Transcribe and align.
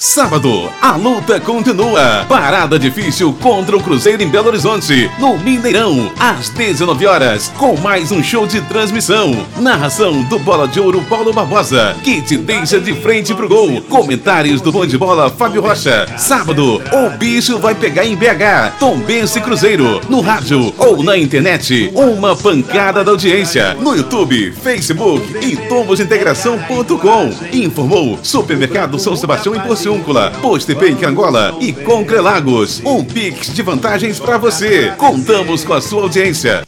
Sábado, 0.00 0.70
a 0.80 0.94
luta 0.94 1.40
continua. 1.40 2.24
Parada 2.28 2.78
difícil 2.78 3.32
contra 3.32 3.76
o 3.76 3.82
Cruzeiro 3.82 4.22
em 4.22 4.28
Belo 4.28 4.46
Horizonte, 4.46 5.10
no 5.18 5.36
Mineirão, 5.36 6.12
às 6.20 6.50
19 6.50 7.04
horas, 7.04 7.52
com 7.58 7.76
mais 7.76 8.12
um 8.12 8.22
show 8.22 8.46
de 8.46 8.60
transmissão. 8.60 9.44
Narração 9.56 10.22
do 10.22 10.38
Bola 10.38 10.68
de 10.68 10.78
Ouro 10.78 11.02
Paulo 11.08 11.32
Barbosa, 11.32 11.96
que 12.04 12.22
te 12.22 12.36
deixa 12.36 12.78
de 12.78 12.94
frente 12.94 13.34
pro 13.34 13.48
gol. 13.48 13.82
Comentários 13.88 14.60
do 14.60 14.70
Bom 14.70 14.86
de 14.86 14.96
Bola 14.96 15.30
Fábio 15.30 15.60
Rocha. 15.60 16.06
Sábado, 16.16 16.80
o 16.92 17.10
bicho 17.18 17.58
vai 17.58 17.74
pegar 17.74 18.04
em 18.06 18.14
BH, 18.14 18.78
Tombense 18.78 19.40
Cruzeiro, 19.40 20.00
no 20.08 20.20
rádio 20.20 20.72
ou 20.78 21.02
na 21.02 21.18
internet. 21.18 21.90
Uma 21.92 22.36
pancada 22.36 23.02
da 23.02 23.10
audiência 23.10 23.74
no 23.74 23.96
YouTube, 23.96 24.52
Facebook 24.52 25.44
e 25.44 25.56
tombosintegração.com. 25.56 27.30
Informou 27.52 28.16
Supermercado 28.22 28.96
São 28.96 29.16
Sebastião 29.16 29.56
em 29.56 29.60
Porcel 29.60 29.87
Úncula, 29.88 30.30
Postepê 30.42 30.90
em 30.90 31.04
Angola 31.04 31.56
e 31.60 31.72
Concrelagos. 31.72 32.82
Um 32.84 33.04
Pix 33.04 33.52
de 33.54 33.62
vantagens 33.62 34.18
para 34.20 34.36
você. 34.38 34.92
Contamos 34.96 35.64
com 35.64 35.74
a 35.74 35.80
sua 35.80 36.02
audiência. 36.02 36.64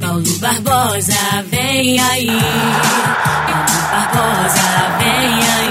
Paulo 0.00 0.38
Barbosa, 0.38 1.44
vem 1.50 2.00
aí. 2.00 2.26
Paulo 3.46 3.80
Barbosa, 3.90 4.68
vem 4.98 5.32
aí. 5.56 5.70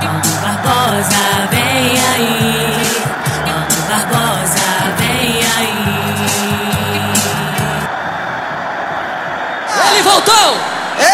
Paulo 0.00 0.32
Barbosa, 0.42 1.24
vem 1.50 1.88
aí. 2.14 2.36
Paulo 3.44 3.78
Barbosa, 3.88 4.68
vem 4.98 5.32
aí. 5.56 5.78
Ele 9.90 10.02
voltou! 10.02 10.48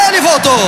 Ele 0.09 0.21
voltou! 0.21 0.65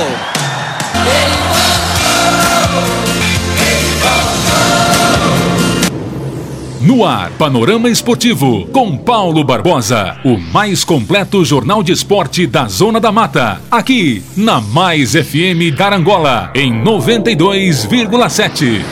No 6.87 7.03
ar, 7.03 7.31
Panorama 7.31 7.89
Esportivo, 7.89 8.65
com 8.67 8.97
Paulo 8.97 9.43
Barbosa, 9.43 10.15
o 10.23 10.37
mais 10.37 10.85
completo 10.85 11.43
jornal 11.43 11.83
de 11.83 11.91
esporte 11.91 12.47
da 12.47 12.65
Zona 12.69 12.97
da 12.97 13.11
Mata, 13.11 13.59
aqui 13.69 14.23
na 14.37 14.61
Mais 14.61 15.11
FM 15.11 15.75
Carangola, 15.77 16.49
em 16.55 16.71
92,7. 16.81 18.85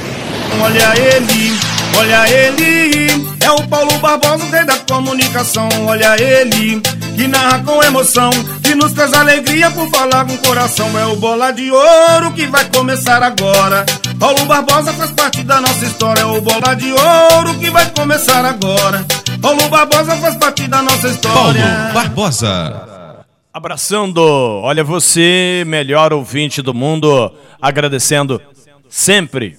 Olha 0.61 0.93
ele, 0.99 1.57
olha 1.97 2.29
ele, 2.29 3.27
é 3.39 3.51
o 3.51 3.65
Paulo 3.65 3.97
Barbosa, 3.99 4.43
rei 4.51 4.65
da 4.65 4.75
comunicação. 4.75 5.69
Olha 5.87 6.21
ele, 6.21 6.81
que 7.15 7.29
narra 7.29 7.59
com 7.59 7.81
emoção, 7.81 8.29
que 8.61 8.75
nos 8.75 8.91
traz 8.91 9.13
alegria 9.13 9.71
por 9.71 9.89
falar 9.89 10.25
com 10.25 10.33
o 10.33 10.37
coração. 10.39 10.99
É 10.99 11.05
o 11.05 11.15
bola 11.15 11.51
de 11.51 11.71
ouro 11.71 12.33
que 12.33 12.45
vai 12.47 12.65
começar 12.65 13.23
agora. 13.23 13.85
Paulo 14.19 14.45
Barbosa 14.45 14.93
faz 14.93 15.11
parte 15.11 15.43
da 15.43 15.61
nossa 15.61 15.85
história. 15.85 16.21
É 16.21 16.25
o 16.25 16.41
bola 16.41 16.73
de 16.75 16.91
ouro 16.91 17.59
que 17.59 17.69
vai 17.69 17.89
começar 17.91 18.45
agora. 18.45 19.05
Paulo 19.41 19.67
Barbosa 19.69 20.15
faz 20.17 20.35
parte 20.35 20.67
da 20.67 20.81
nossa 20.81 21.07
história. 21.07 21.61
Paulo 21.61 21.93
Barbosa. 21.93 23.25
Abraçando, 23.53 24.19
olha 24.21 24.83
você, 24.83 25.63
melhor 25.65 26.11
ouvinte 26.11 26.61
do 26.61 26.73
mundo, 26.73 27.33
agradecendo 27.61 28.41
sempre, 28.89 29.57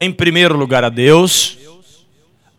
em 0.00 0.12
primeiro 0.12 0.56
lugar 0.56 0.84
a 0.84 0.88
Deus, 0.88 1.58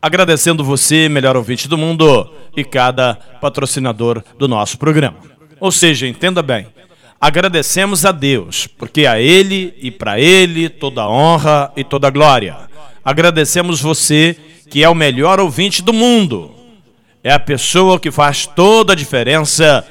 agradecendo 0.01 0.61
você, 0.61 1.07
melhor 1.07 1.37
ouvinte 1.37 1.69
do 1.69 1.77
mundo, 1.77 2.29
e 2.53 2.65
cada 2.65 3.15
patrocinador 3.39 4.21
do 4.37 4.45
nosso 4.45 4.77
programa. 4.77 5.15
Ou 5.57 5.71
seja, 5.71 6.05
entenda 6.05 6.43
bem, 6.43 6.67
agradecemos 7.25 8.05
a 8.05 8.11
Deus, 8.11 8.67
porque 8.67 9.07
a 9.07 9.19
Ele 9.19 9.73
e 9.81 9.89
para 9.89 10.19
Ele 10.19 10.69
toda 10.69 11.09
honra 11.09 11.71
e 11.75 11.83
toda 11.83 12.11
glória. 12.11 12.55
Agradecemos 13.03 13.81
você, 13.81 14.37
que 14.69 14.83
é 14.83 14.89
o 14.89 14.93
melhor 14.93 15.39
ouvinte 15.39 15.81
do 15.81 15.91
mundo. 15.91 16.53
É 17.23 17.31
a 17.31 17.39
pessoa 17.39 17.99
que 17.99 18.11
faz 18.11 18.45
toda 18.45 18.93
a 18.93 18.95
diferença 18.95 19.83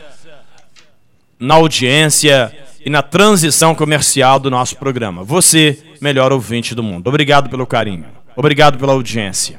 na 1.37 1.55
audiência 1.55 2.57
e 2.87 2.89
na 2.89 3.03
transição 3.03 3.75
comercial 3.75 4.39
do 4.39 4.49
nosso 4.49 4.77
programa. 4.77 5.25
Você, 5.25 5.77
melhor 6.01 6.33
ouvinte 6.33 6.73
do 6.73 6.85
mundo. 6.85 7.09
Obrigado 7.09 7.51
pelo 7.51 7.67
carinho. 7.67 8.07
Obrigado 8.37 8.79
pela 8.79 8.93
audiência. 8.93 9.59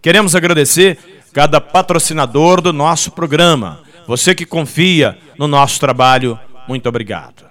Queremos 0.00 0.34
agradecer 0.34 0.98
cada 1.32 1.60
patrocinador 1.60 2.60
do 2.60 2.72
nosso 2.72 3.12
programa. 3.12 3.80
Você 4.08 4.34
que 4.34 4.44
confia 4.44 5.16
no 5.38 5.46
nosso 5.46 5.78
trabalho, 5.78 6.36
muito 6.68 6.88
obrigado. 6.88 7.44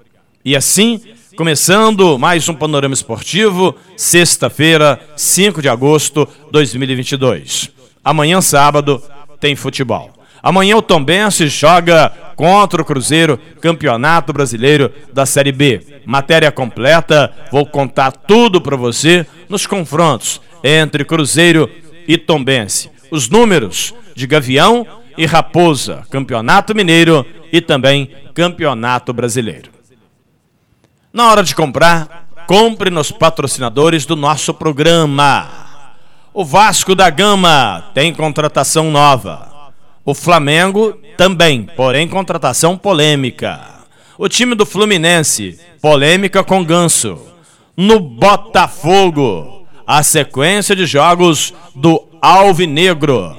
E 0.44 0.56
assim, 0.56 1.02
começando 1.36 2.18
mais 2.18 2.48
um 2.50 2.54
panorama 2.54 2.94
esportivo, 2.94 3.76
sexta-feira, 3.96 5.00
5 5.16 5.62
de 5.62 5.70
agosto 5.70 6.28
de 6.46 6.52
2022. 6.52 7.72
Amanhã, 8.04 8.42
sábado, 8.42 9.02
tem 9.40 9.56
futebol. 9.56 10.12
Amanhã 10.42 10.76
o 10.76 10.82
Tombense 10.82 11.48
joga 11.48 12.10
contra 12.36 12.82
o 12.82 12.86
Cruzeiro, 12.86 13.40
Campeonato 13.62 14.34
Brasileiro 14.34 14.92
da 15.14 15.26
Série 15.26 15.52
B. 15.52 15.82
Matéria 16.06 16.52
completa, 16.52 17.32
vou 17.52 17.66
contar 17.66 18.12
tudo 18.12 18.60
para 18.60 18.76
você 18.76 19.26
nos 19.48 19.68
confrontos 19.68 20.42
entre 20.64 21.06
Cruzeiro 21.06 21.70
e 22.08 22.18
Tombense. 22.18 22.90
Os 23.12 23.30
números 23.30 23.94
de 24.16 24.26
Gavião 24.26 24.88
e 25.18 25.26
Raposa, 25.26 26.06
Campeonato 26.10 26.76
Mineiro 26.76 27.26
e 27.52 27.62
também 27.62 28.10
Campeonato 28.34 29.14
Brasileiro. 29.14 29.72
Na 31.14 31.30
hora 31.30 31.44
de 31.44 31.54
comprar, 31.54 32.28
compre 32.48 32.90
nos 32.90 33.12
patrocinadores 33.12 34.06
do 34.06 34.16
nosso 34.16 34.54
programa. 34.54 35.50
O 36.34 36.46
Vasco 36.46 36.96
da 36.96 37.10
Gama 37.10 37.92
tem 37.94 38.14
contratação 38.14 38.90
nova. 38.90 39.72
O 40.06 40.14
Flamengo 40.14 40.98
também, 41.18 41.64
porém 41.64 42.08
contratação 42.08 42.78
polêmica. 42.78 43.60
O 44.18 44.30
time 44.30 44.56
do 44.56 44.66
Fluminense, 44.66 45.60
polêmica 45.82 46.44
com 46.44 46.64
Ganso. 46.64 47.20
No 47.76 48.00
Botafogo, 48.00 49.68
a 49.86 50.04
sequência 50.04 50.76
de 50.76 50.86
jogos 50.86 51.54
do 51.76 52.08
Alvinegro. 52.22 53.36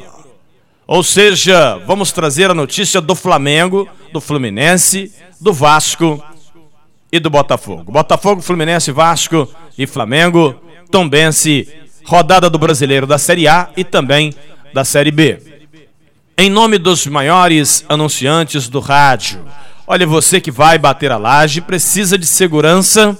Ou 0.92 1.02
seja, 1.02 1.78
vamos 1.86 2.12
trazer 2.12 2.50
a 2.50 2.54
notícia 2.54 3.00
do 3.00 3.14
Flamengo, 3.14 3.88
do 4.12 4.20
Fluminense, 4.20 5.10
do 5.40 5.50
Vasco 5.50 6.22
e 7.10 7.18
do 7.18 7.30
Botafogo. 7.30 7.90
Botafogo, 7.90 8.42
Fluminense, 8.42 8.92
Vasco 8.92 9.48
e 9.78 9.86
Flamengo, 9.86 10.54
Tombense, 10.90 11.66
rodada 12.04 12.50
do 12.50 12.58
Brasileiro 12.58 13.06
da 13.06 13.16
Série 13.16 13.48
A 13.48 13.70
e 13.74 13.84
também 13.84 14.34
da 14.74 14.84
Série 14.84 15.10
B. 15.10 15.40
Em 16.36 16.50
nome 16.50 16.76
dos 16.76 17.06
maiores 17.06 17.86
anunciantes 17.88 18.68
do 18.68 18.78
rádio, 18.78 19.46
olha, 19.86 20.06
você 20.06 20.42
que 20.42 20.50
vai 20.50 20.76
bater 20.76 21.10
a 21.10 21.16
laje 21.16 21.62
precisa 21.62 22.18
de 22.18 22.26
segurança, 22.26 23.18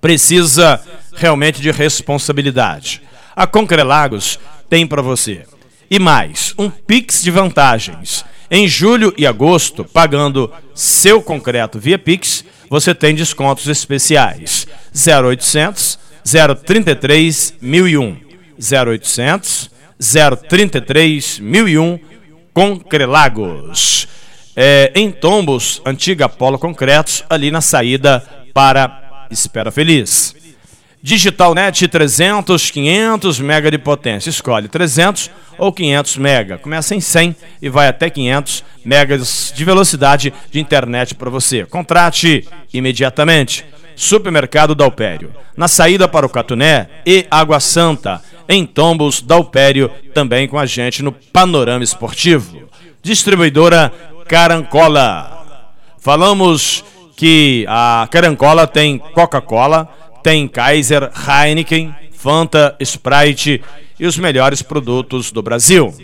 precisa 0.00 0.82
realmente 1.14 1.62
de 1.62 1.70
responsabilidade. 1.70 3.00
A 3.36 3.46
Concrelagos 3.46 4.40
tem 4.68 4.84
para 4.84 5.02
você. 5.02 5.46
E 5.90 5.98
mais, 5.98 6.54
um 6.58 6.70
Pix 6.70 7.22
de 7.22 7.30
vantagens. 7.30 8.24
Em 8.50 8.68
julho 8.68 9.12
e 9.16 9.26
agosto, 9.26 9.84
pagando 9.84 10.52
seu 10.74 11.22
concreto 11.22 11.78
via 11.78 11.98
Pix, 11.98 12.44
você 12.68 12.94
tem 12.94 13.14
descontos 13.14 13.66
especiais. 13.68 14.66
0800 14.94 15.98
033 16.64 17.54
1001. 17.60 18.16
0800 18.58 19.70
033 20.48 21.38
1001 21.38 21.98
Concrelagos. 22.52 24.08
É, 24.56 24.92
em 24.94 25.10
Tombos, 25.10 25.82
antiga 25.84 26.28
Polo 26.28 26.58
Concretos, 26.58 27.24
ali 27.28 27.50
na 27.50 27.60
saída 27.60 28.24
para 28.52 29.26
Espera 29.30 29.72
Feliz. 29.72 30.34
Digitalnet 31.06 31.86
300, 31.86 32.70
500 32.70 33.38
mega 33.38 33.70
de 33.70 33.76
potência. 33.76 34.30
Escolhe 34.30 34.68
300 34.68 35.30
ou 35.58 35.70
500 35.70 36.16
mega. 36.16 36.56
Começa 36.56 36.94
em 36.94 37.00
100 37.00 37.36
e 37.60 37.68
vai 37.68 37.88
até 37.88 38.08
500 38.08 38.64
megas 38.82 39.52
de 39.54 39.64
velocidade 39.66 40.32
de 40.50 40.58
internet 40.58 41.14
para 41.14 41.28
você. 41.28 41.66
Contrate 41.66 42.48
imediatamente. 42.72 43.66
Supermercado 43.94 44.74
Dalpério. 44.74 45.30
Na 45.54 45.68
saída 45.68 46.08
para 46.08 46.24
o 46.24 46.30
Catuné 46.30 46.88
e 47.04 47.26
Água 47.30 47.60
Santa. 47.60 48.22
Em 48.48 48.64
Tombos, 48.64 49.20
Dalpério, 49.20 49.90
também 50.14 50.48
com 50.48 50.58
a 50.58 50.64
gente 50.64 51.02
no 51.02 51.12
Panorama 51.12 51.84
Esportivo. 51.84 52.62
Distribuidora 53.02 53.92
Carancola. 54.26 55.68
Falamos 55.98 56.82
que 57.14 57.66
a 57.68 58.08
Carancola 58.10 58.66
tem 58.66 58.96
Coca-Cola 58.96 59.86
tem 60.24 60.48
Kaiser, 60.48 61.10
Heineken, 61.14 61.94
Fanta, 62.10 62.74
Sprite 62.80 63.62
e 64.00 64.06
os 64.06 64.16
melhores 64.16 64.62
produtos 64.62 65.30
do 65.30 65.42
Brasil. 65.42 65.94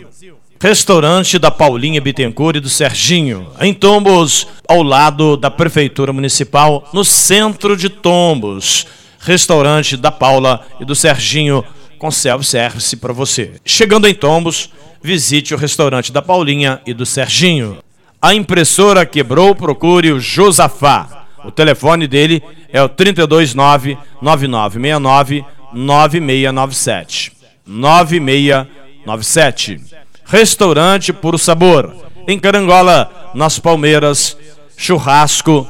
Restaurante 0.61 1.39
da 1.39 1.49
Paulinha 1.49 1.99
Bittencourt 1.99 2.57
e 2.57 2.59
do 2.59 2.69
Serginho, 2.69 3.49
em 3.59 3.73
Tombos, 3.73 4.47
ao 4.67 4.83
lado 4.83 5.35
da 5.35 5.49
Prefeitura 5.49 6.13
Municipal, 6.13 6.87
no 6.93 7.03
centro 7.03 7.75
de 7.75 7.89
Tombos. 7.89 8.85
Restaurante 9.19 9.97
da 9.97 10.11
Paula 10.11 10.67
e 10.79 10.85
do 10.85 10.93
Serginho 10.93 11.65
com 11.97 12.11
self-service 12.11 12.95
para 12.97 13.13
você. 13.13 13.53
Chegando 13.65 14.07
em 14.07 14.13
Tombos, 14.13 14.69
visite 15.01 15.55
o 15.55 15.57
restaurante 15.57 16.11
da 16.11 16.21
Paulinha 16.21 16.79
e 16.85 16.93
do 16.93 17.07
Serginho. 17.07 17.79
A 18.21 18.35
impressora 18.35 19.03
quebrou, 19.03 19.55
procure 19.55 20.11
o 20.11 20.19
Josafá. 20.19 21.20
O 21.43 21.51
telefone 21.51 22.07
dele 22.07 22.41
é 22.71 22.81
o 22.81 22.89
329 22.89 23.97
9969 24.21 25.45
9697. 25.73 27.31
9697. 27.65 29.81
Restaurante 30.25 31.13
Puro 31.13 31.37
Sabor. 31.37 31.93
Em 32.27 32.37
Carangola, 32.39 33.31
nas 33.33 33.57
Palmeiras, 33.59 34.37
churrasco. 34.77 35.67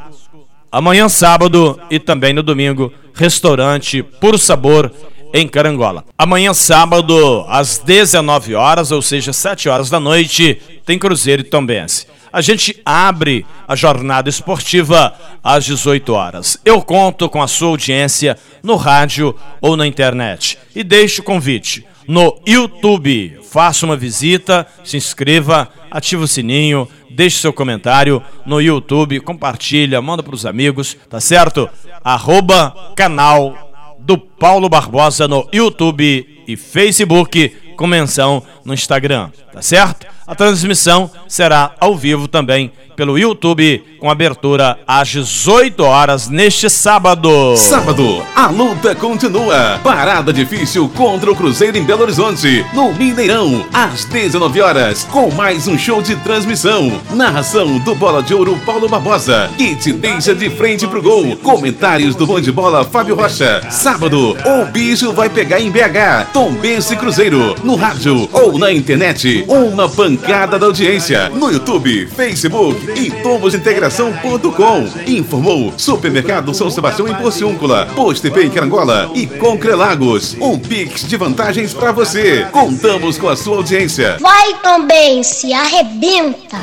Amanhã, 0.72 1.10
sábado 1.10 1.80
e 1.90 2.00
também 2.00 2.34
no 2.34 2.44
domingo, 2.44 2.94
restaurante 3.14 4.04
Puro 4.04 4.38
Sabor 4.38 4.92
em 5.34 5.48
Carangola. 5.48 6.04
Amanhã, 6.18 6.54
sábado, 6.54 7.46
às 7.48 7.78
19 7.78 8.56
horas, 8.56 8.92
ou 8.92 9.02
seja, 9.02 9.34
7 9.34 9.70
horas 9.70 9.90
da 9.90 10.00
noite, 10.00 10.62
tem 10.86 11.00
Cruzeiro 11.00 11.42
e 11.42 11.46
Tombense. 11.46 12.06
A 12.32 12.42
gente 12.42 12.80
abre 12.86 13.46
a 13.68 13.76
jornada 13.76 14.30
esportiva 14.30 15.14
às 15.44 15.66
18 15.66 16.14
horas. 16.14 16.58
Eu 16.64 16.82
conto 16.82 17.28
com 17.28 17.42
a 17.42 17.48
sua 17.48 17.70
audiência 17.70 18.38
no 18.64 18.76
rádio 18.76 19.36
ou 19.60 19.76
na 19.76 19.86
internet. 19.86 20.58
E 20.76 20.84
deixo 20.84 21.22
o 21.22 21.26
convite 21.26 21.86
no 22.08 22.40
YouTube. 22.48 23.40
Faça 23.44 23.86
uma 23.86 23.98
visita, 23.98 24.66
se 24.84 24.98
inscreva, 24.98 25.68
ative 25.90 26.24
o 26.24 26.28
sininho, 26.28 26.88
deixe 27.10 27.40
seu 27.40 27.52
comentário 27.52 28.24
no 28.46 28.62
YouTube, 28.62 29.20
compartilha, 29.20 30.02
manda 30.02 30.24
para 30.24 30.36
os 30.36 30.46
amigos, 30.46 30.96
tá 31.10 31.20
certo? 31.20 31.70
Arroba 32.04 32.94
canal 32.96 33.98
do 34.00 34.18
Paulo 34.18 34.70
Barbosa 34.70 35.28
no 35.28 35.48
YouTube 35.54 36.44
e 36.48 36.58
Facebook, 36.58 37.50
com 37.76 37.88
menção 37.88 38.44
no 38.64 38.74
Instagram, 38.74 39.30
tá 39.54 39.62
certo? 39.62 40.06
A 40.26 40.36
transmissão 40.36 41.10
será 41.28 41.72
ao 41.80 41.96
vivo 41.98 42.28
também 42.28 42.72
pelo 42.96 43.18
YouTube, 43.18 43.84
com 44.00 44.10
abertura 44.10 44.78
às 44.88 45.08
18 45.08 45.84
horas 45.84 46.28
neste 46.28 46.70
sábado. 46.70 47.58
Sábado, 47.58 48.24
a 48.36 48.48
luta 48.48 48.94
continua. 48.94 49.80
Parada 49.84 50.32
difícil 50.32 50.88
contra 50.90 51.32
o 51.32 51.36
Cruzeiro 51.36 51.78
em 51.78 51.84
Belo 51.84 52.04
Horizonte, 52.04 52.66
no 52.74 52.94
Mineirão, 52.94 53.66
às 53.74 54.06
19 54.06 54.62
horas, 54.62 55.04
com 55.06 55.32
mais 55.32 55.68
um 55.68 55.78
show 55.78 56.02
de 56.02 56.16
transmissão. 56.18 57.02
Narração 57.12 57.80
do 57.80 57.96
Bola 57.96 58.22
de 58.22 58.34
Ouro 58.34 58.56
Paulo 58.66 58.88
Barbosa, 58.88 59.50
que 59.58 59.94
deixa 59.94 60.36
de 60.36 60.50
frente 60.50 60.88
pro 60.88 61.02
gol. 61.02 61.36
Comentários 61.38 62.16
do 62.16 62.28
Bom 62.28 62.40
de 62.40 62.52
Bola 62.52 62.86
Fábio 62.86 63.16
Rocha. 63.16 63.62
Sábado, 63.70 64.38
o 64.46 64.66
bicho 64.66 65.12
vai 65.12 65.30
pegar 65.30 65.60
em 65.60 65.72
BH, 65.72 66.32
Tombense 66.34 66.96
Cruzeiro, 66.96 67.56
no 67.64 67.76
rádio 67.76 68.30
ou 68.32 68.51
na 68.58 68.72
internet. 68.72 69.46
Uma 69.48 69.88
pancada 69.88 70.58
da 70.58 70.66
audiência 70.66 71.30
no 71.30 71.52
YouTube, 71.52 72.08
Facebook 72.08 73.00
e 73.00 73.12
tomosintegração.com. 73.22 74.90
Informou 75.08 75.74
Supermercado 75.78 76.54
São 76.54 76.70
Sebastião 76.70 77.08
em 77.08 77.16
Porciúncula, 77.16 77.88
Postepê 77.96 78.44
em 78.44 78.50
Carangola 78.50 79.12
e 79.14 79.28
Concrelagos. 79.28 80.36
Um 80.40 80.58
Pix 80.58 81.08
de 81.08 81.18
vantagens 81.18 81.74
para 81.74 81.92
você. 81.92 82.48
Contamos 82.52 83.18
com 83.18 83.30
a 83.30 83.36
sua 83.36 83.58
audiência. 83.58 84.18
Vai 84.20 84.54
também, 84.62 85.24
se 85.24 85.54
arrebenta. 85.54 86.58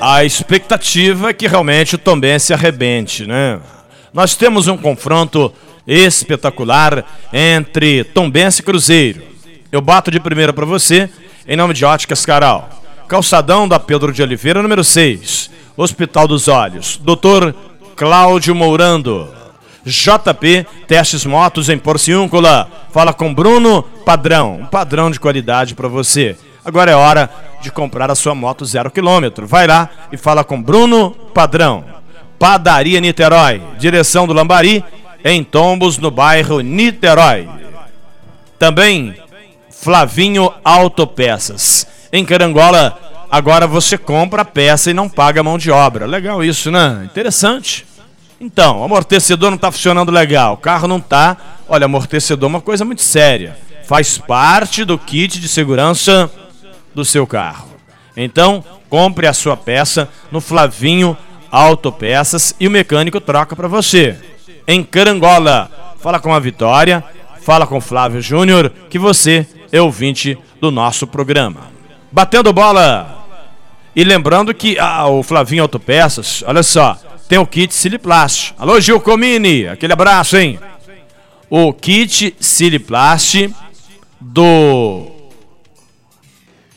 A 0.00 0.24
expectativa 0.24 1.28
é 1.28 1.32
que 1.34 1.46
realmente 1.46 1.94
o 1.94 1.98
Tombé 1.98 2.38
se 2.38 2.54
arrebente, 2.54 3.26
né? 3.26 3.60
Nós 4.14 4.34
temos 4.34 4.66
um 4.66 4.76
confronto 4.76 5.52
espetacular 5.86 7.04
entre 7.32 8.04
Tombense 8.04 8.60
e 8.60 8.64
Cruzeiro. 8.64 9.22
Eu 9.72 9.80
bato 9.80 10.10
de 10.10 10.20
primeira 10.20 10.52
para 10.52 10.66
você, 10.66 11.08
em 11.46 11.56
nome 11.56 11.74
de 11.74 11.84
Óticas 11.84 12.24
Caral. 12.26 12.68
Calçadão 13.08 13.66
da 13.66 13.78
Pedro 13.78 14.12
de 14.12 14.22
Oliveira, 14.22 14.62
número 14.62 14.84
6. 14.84 15.50
Hospital 15.76 16.28
dos 16.28 16.46
Olhos. 16.48 16.96
Doutor 17.02 17.54
Cláudio 17.96 18.54
Mourando. 18.54 19.28
JP 19.84 20.66
Testes 20.86 21.24
Motos 21.24 21.68
em 21.68 21.78
Porciúncula. 21.78 22.68
Fala 22.92 23.12
com 23.12 23.34
Bruno 23.34 23.82
Padrão. 23.82 24.60
Um 24.60 24.66
padrão 24.66 25.10
de 25.10 25.18
qualidade 25.18 25.74
para 25.74 25.88
você. 25.88 26.36
Agora 26.64 26.90
é 26.90 26.94
hora 26.94 27.30
de 27.62 27.70
comprar 27.70 28.10
a 28.10 28.14
sua 28.14 28.34
moto 28.34 28.64
zero 28.64 28.90
quilômetro. 28.90 29.46
Vai 29.46 29.66
lá 29.66 29.88
e 30.12 30.16
fala 30.16 30.44
com 30.44 30.60
Bruno 30.60 31.10
Padrão. 31.34 31.84
Padaria 32.38 33.00
Niterói. 33.00 33.62
Direção 33.78 34.26
do 34.26 34.32
Lambari. 34.32 34.84
Em 35.24 35.44
Tombos, 35.44 35.98
no 35.98 36.10
bairro 36.10 36.60
Niterói. 36.60 37.48
Também 38.58 39.14
Flavinho 39.70 40.52
Autopeças 40.62 41.86
em 42.12 42.24
Carangola, 42.24 42.98
agora 43.30 43.66
você 43.66 43.96
compra 43.96 44.42
a 44.42 44.44
peça 44.44 44.90
e 44.90 44.94
não 44.94 45.08
paga 45.08 45.42
mão 45.42 45.56
de 45.56 45.70
obra. 45.70 46.06
Legal 46.06 46.42
isso, 46.42 46.70
né? 46.70 47.02
Interessante. 47.04 47.86
Então, 48.40 48.80
o 48.80 48.84
amortecedor 48.84 49.50
não 49.50 49.56
está 49.56 49.70
funcionando 49.70 50.10
legal, 50.10 50.54
o 50.54 50.56
carro 50.56 50.88
não 50.88 50.96
está. 50.96 51.36
Olha, 51.68 51.84
amortecedor 51.84 52.48
é 52.48 52.52
uma 52.52 52.60
coisa 52.60 52.84
muito 52.84 53.02
séria. 53.02 53.56
Faz 53.86 54.18
parte 54.18 54.84
do 54.84 54.98
kit 54.98 55.40
de 55.40 55.48
segurança 55.48 56.30
do 56.94 57.04
seu 57.04 57.26
carro. 57.26 57.68
Então, 58.16 58.64
compre 58.88 59.26
a 59.26 59.32
sua 59.32 59.56
peça 59.56 60.08
no 60.32 60.40
Flavinho 60.40 61.16
Autopeças 61.50 62.54
e 62.58 62.66
o 62.66 62.70
mecânico 62.70 63.20
troca 63.20 63.54
para 63.54 63.68
você. 63.68 64.16
Em 64.70 64.84
Carangola, 64.84 65.68
fala 65.98 66.20
com 66.20 66.32
a 66.32 66.38
Vitória, 66.38 67.02
fala 67.42 67.66
com 67.66 67.80
Flávio 67.80 68.22
Júnior, 68.22 68.72
que 68.88 68.98
você 68.98 69.44
é 69.72 69.80
ouvinte 69.82 70.38
do 70.60 70.70
nosso 70.70 71.06
programa 71.06 71.80
batendo 72.10 72.52
bola. 72.52 73.18
E 73.94 74.04
lembrando 74.04 74.54
que 74.54 74.78
ah, 74.78 75.06
o 75.06 75.22
Flavinho 75.22 75.62
Autopeças, 75.62 76.42
olha 76.46 76.62
só, 76.62 76.98
tem 77.28 77.38
o 77.38 77.46
kit 77.46 77.74
Siliplast. 77.74 78.54
Alô, 78.58 78.80
Gil 78.80 79.00
Comini, 79.00 79.66
aquele 79.66 79.92
abraço, 79.92 80.36
hein? 80.36 80.58
O 81.48 81.72
kit 81.72 82.34
Siliplast 82.38 83.50
do. 84.20 85.06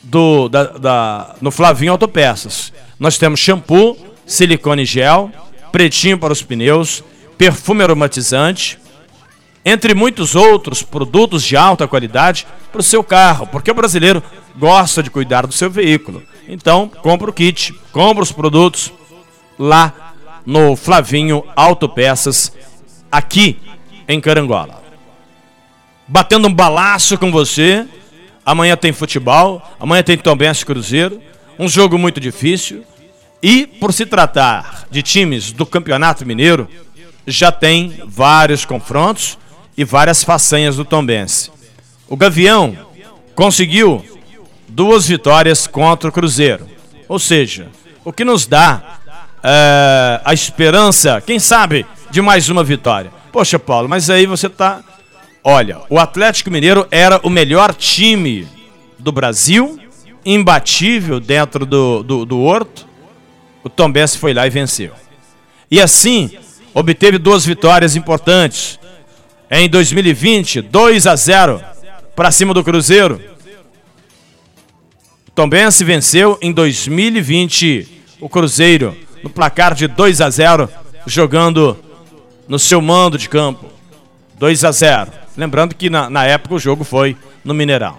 do 0.02 0.48
da, 0.48 0.64
da, 0.64 1.36
no 1.40 1.50
Flavinho 1.50 1.92
Autopeças. 1.92 2.72
Nós 2.98 3.16
temos 3.16 3.40
shampoo, 3.40 3.96
silicone 4.26 4.84
gel, 4.84 5.30
pretinho 5.70 6.18
para 6.18 6.32
os 6.32 6.42
pneus, 6.42 7.04
perfume 7.36 7.82
aromatizante, 7.82 8.78
entre 9.64 9.94
muitos 9.94 10.34
outros 10.34 10.82
produtos 10.82 11.42
de 11.42 11.56
alta 11.56 11.88
qualidade 11.88 12.46
para 12.70 12.80
o 12.80 12.84
seu 12.84 13.02
carro, 13.02 13.46
porque 13.46 13.70
o 13.70 13.74
brasileiro 13.74 14.22
gosta 14.56 15.02
de 15.02 15.10
cuidar 15.10 15.46
do 15.46 15.52
seu 15.52 15.70
veículo. 15.70 16.22
Então, 16.46 16.88
compra 16.88 17.30
o 17.30 17.32
kit, 17.32 17.72
compra 17.90 18.22
os 18.22 18.30
produtos 18.30 18.92
lá 19.58 20.14
no 20.44 20.76
Flavinho 20.76 21.44
Autopeças, 21.56 22.52
aqui 23.10 23.58
em 24.06 24.20
Carangola. 24.20 24.82
Batendo 26.06 26.48
um 26.48 26.52
balaço 26.52 27.16
com 27.16 27.30
você. 27.30 27.86
Amanhã 28.44 28.76
tem 28.76 28.92
futebol, 28.92 29.62
amanhã 29.80 30.02
tem 30.02 30.18
Tombense 30.18 30.66
Cruzeiro, 30.66 31.18
um 31.58 31.66
jogo 31.66 31.96
muito 31.96 32.20
difícil. 32.20 32.84
E 33.42 33.66
por 33.66 33.90
se 33.90 34.04
tratar 34.04 34.86
de 34.90 35.02
times 35.02 35.50
do 35.50 35.64
Campeonato 35.64 36.26
Mineiro, 36.26 36.68
já 37.26 37.50
tem 37.50 38.02
vários 38.06 38.64
confrontos 38.64 39.38
e 39.76 39.84
várias 39.84 40.22
façanhas 40.22 40.76
do 40.76 40.84
Tombense. 40.84 41.50
O 42.08 42.16
Gavião 42.16 42.76
conseguiu 43.34 44.04
duas 44.68 45.06
vitórias 45.06 45.66
contra 45.66 46.08
o 46.08 46.12
Cruzeiro. 46.12 46.68
Ou 47.08 47.18
seja, 47.18 47.68
o 48.04 48.12
que 48.12 48.24
nos 48.24 48.46
dá 48.46 48.98
é, 49.42 50.20
a 50.24 50.32
esperança, 50.32 51.20
quem 51.20 51.38
sabe, 51.38 51.86
de 52.10 52.20
mais 52.22 52.48
uma 52.48 52.64
vitória. 52.64 53.10
Poxa, 53.32 53.58
Paulo, 53.58 53.88
mas 53.88 54.08
aí 54.08 54.26
você 54.26 54.46
está. 54.46 54.82
Olha, 55.42 55.80
o 55.90 55.98
Atlético 55.98 56.50
Mineiro 56.50 56.86
era 56.90 57.20
o 57.22 57.30
melhor 57.30 57.74
time 57.74 58.48
do 58.98 59.12
Brasil, 59.12 59.78
imbatível 60.24 61.20
dentro 61.20 61.66
do, 61.66 62.02
do, 62.02 62.24
do 62.24 62.40
Horto. 62.40 62.86
O 63.62 63.68
Tombense 63.68 64.16
foi 64.16 64.32
lá 64.32 64.46
e 64.46 64.50
venceu. 64.50 64.92
E 65.70 65.80
assim, 65.80 66.30
obteve 66.74 67.18
duas 67.18 67.46
vitórias 67.46 67.94
importantes 67.94 68.78
em 69.50 69.68
2020, 69.68 70.60
2 70.60 71.06
a 71.06 71.14
0 71.14 71.62
para 72.16 72.32
cima 72.32 72.52
do 72.52 72.64
Cruzeiro. 72.64 73.20
Tombense 75.34 75.84
venceu 75.84 76.38
em 76.42 76.52
2020 76.52 77.88
o 78.20 78.28
Cruzeiro 78.28 78.96
no 79.22 79.30
placar 79.30 79.74
de 79.74 79.86
2 79.86 80.20
a 80.20 80.30
0, 80.30 80.68
jogando 81.06 81.78
no 82.48 82.58
seu 82.58 82.80
mando 82.80 83.16
de 83.16 83.28
campo. 83.28 83.66
2 84.38 84.64
a 84.64 84.72
0. 84.72 85.10
Lembrando 85.36 85.74
que 85.74 85.88
na, 85.88 86.10
na 86.10 86.24
época 86.24 86.54
o 86.54 86.58
jogo 86.58 86.84
foi 86.84 87.16
no 87.44 87.54
Mineirão. 87.54 87.96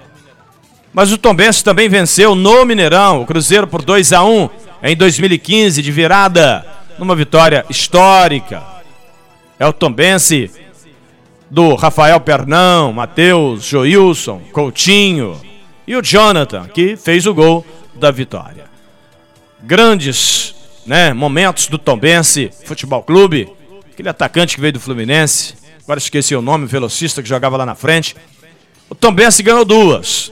Mas 0.94 1.12
o 1.12 1.18
Tombense 1.18 1.64
também 1.64 1.90
venceu 1.90 2.36
no 2.36 2.64
Mineirão, 2.64 3.22
o 3.22 3.26
Cruzeiro 3.26 3.68
por 3.68 3.82
2 3.82 4.14
a 4.14 4.24
1 4.24 4.50
em 4.84 4.96
2015 4.96 5.82
de 5.82 5.92
virada, 5.92 6.66
numa 6.98 7.16
vitória 7.16 7.66
histórica. 7.70 8.64
É 9.60 9.66
o 9.66 9.74
Tombense 9.74 10.52
do 11.50 11.76
Rafael 11.76 12.20
Pernão, 12.20 12.92
Matheus, 12.92 13.64
Joilson, 13.64 14.42
Coutinho 14.52 15.40
e 15.88 15.96
o 15.96 16.02
Jonathan, 16.02 16.68
que 16.68 16.96
fez 16.96 17.26
o 17.26 17.34
gol 17.34 17.66
da 17.94 18.12
vitória. 18.12 18.66
Grandes 19.62 20.56
né, 20.86 21.14
momentos 21.14 21.68
do 21.68 21.78
Tombense 21.78 22.52
Futebol 22.66 23.02
Clube, 23.02 23.50
aquele 23.92 24.10
atacante 24.10 24.56
que 24.56 24.62
veio 24.62 24.74
do 24.74 24.80
Fluminense, 24.80 25.56
agora 25.84 25.98
esqueci 25.98 26.36
o 26.36 26.42
nome, 26.42 26.66
o 26.66 26.68
velocista 26.68 27.24
que 27.24 27.30
jogava 27.30 27.58
lá 27.58 27.66
na 27.66 27.76
frente. 27.76 28.16
O 28.90 28.96
Tombense 28.96 29.42
ganhou 29.42 29.66
duas, 29.66 30.32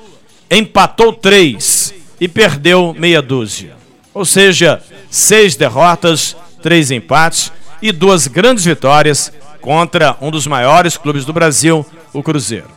empatou 0.50 1.13
três 1.13 1.93
e 2.20 2.27
perdeu 2.27 2.93
meia 2.98 3.22
dúzia. 3.22 3.75
Ou 4.13 4.25
seja, 4.25 4.82
seis 5.10 5.55
derrotas, 5.55 6.36
três 6.63 6.89
empates 6.89 7.51
e 7.82 7.91
duas 7.91 8.25
grandes 8.27 8.63
vitórias 8.65 9.32
contra 9.62 10.15
um 10.22 10.32
dos 10.32 10.48
maiores 10.48 10.98
clubes 10.98 11.25
do 11.25 11.34
Brasil, 11.34 11.86
o 12.13 12.24
Cruzeiro. 12.24 12.70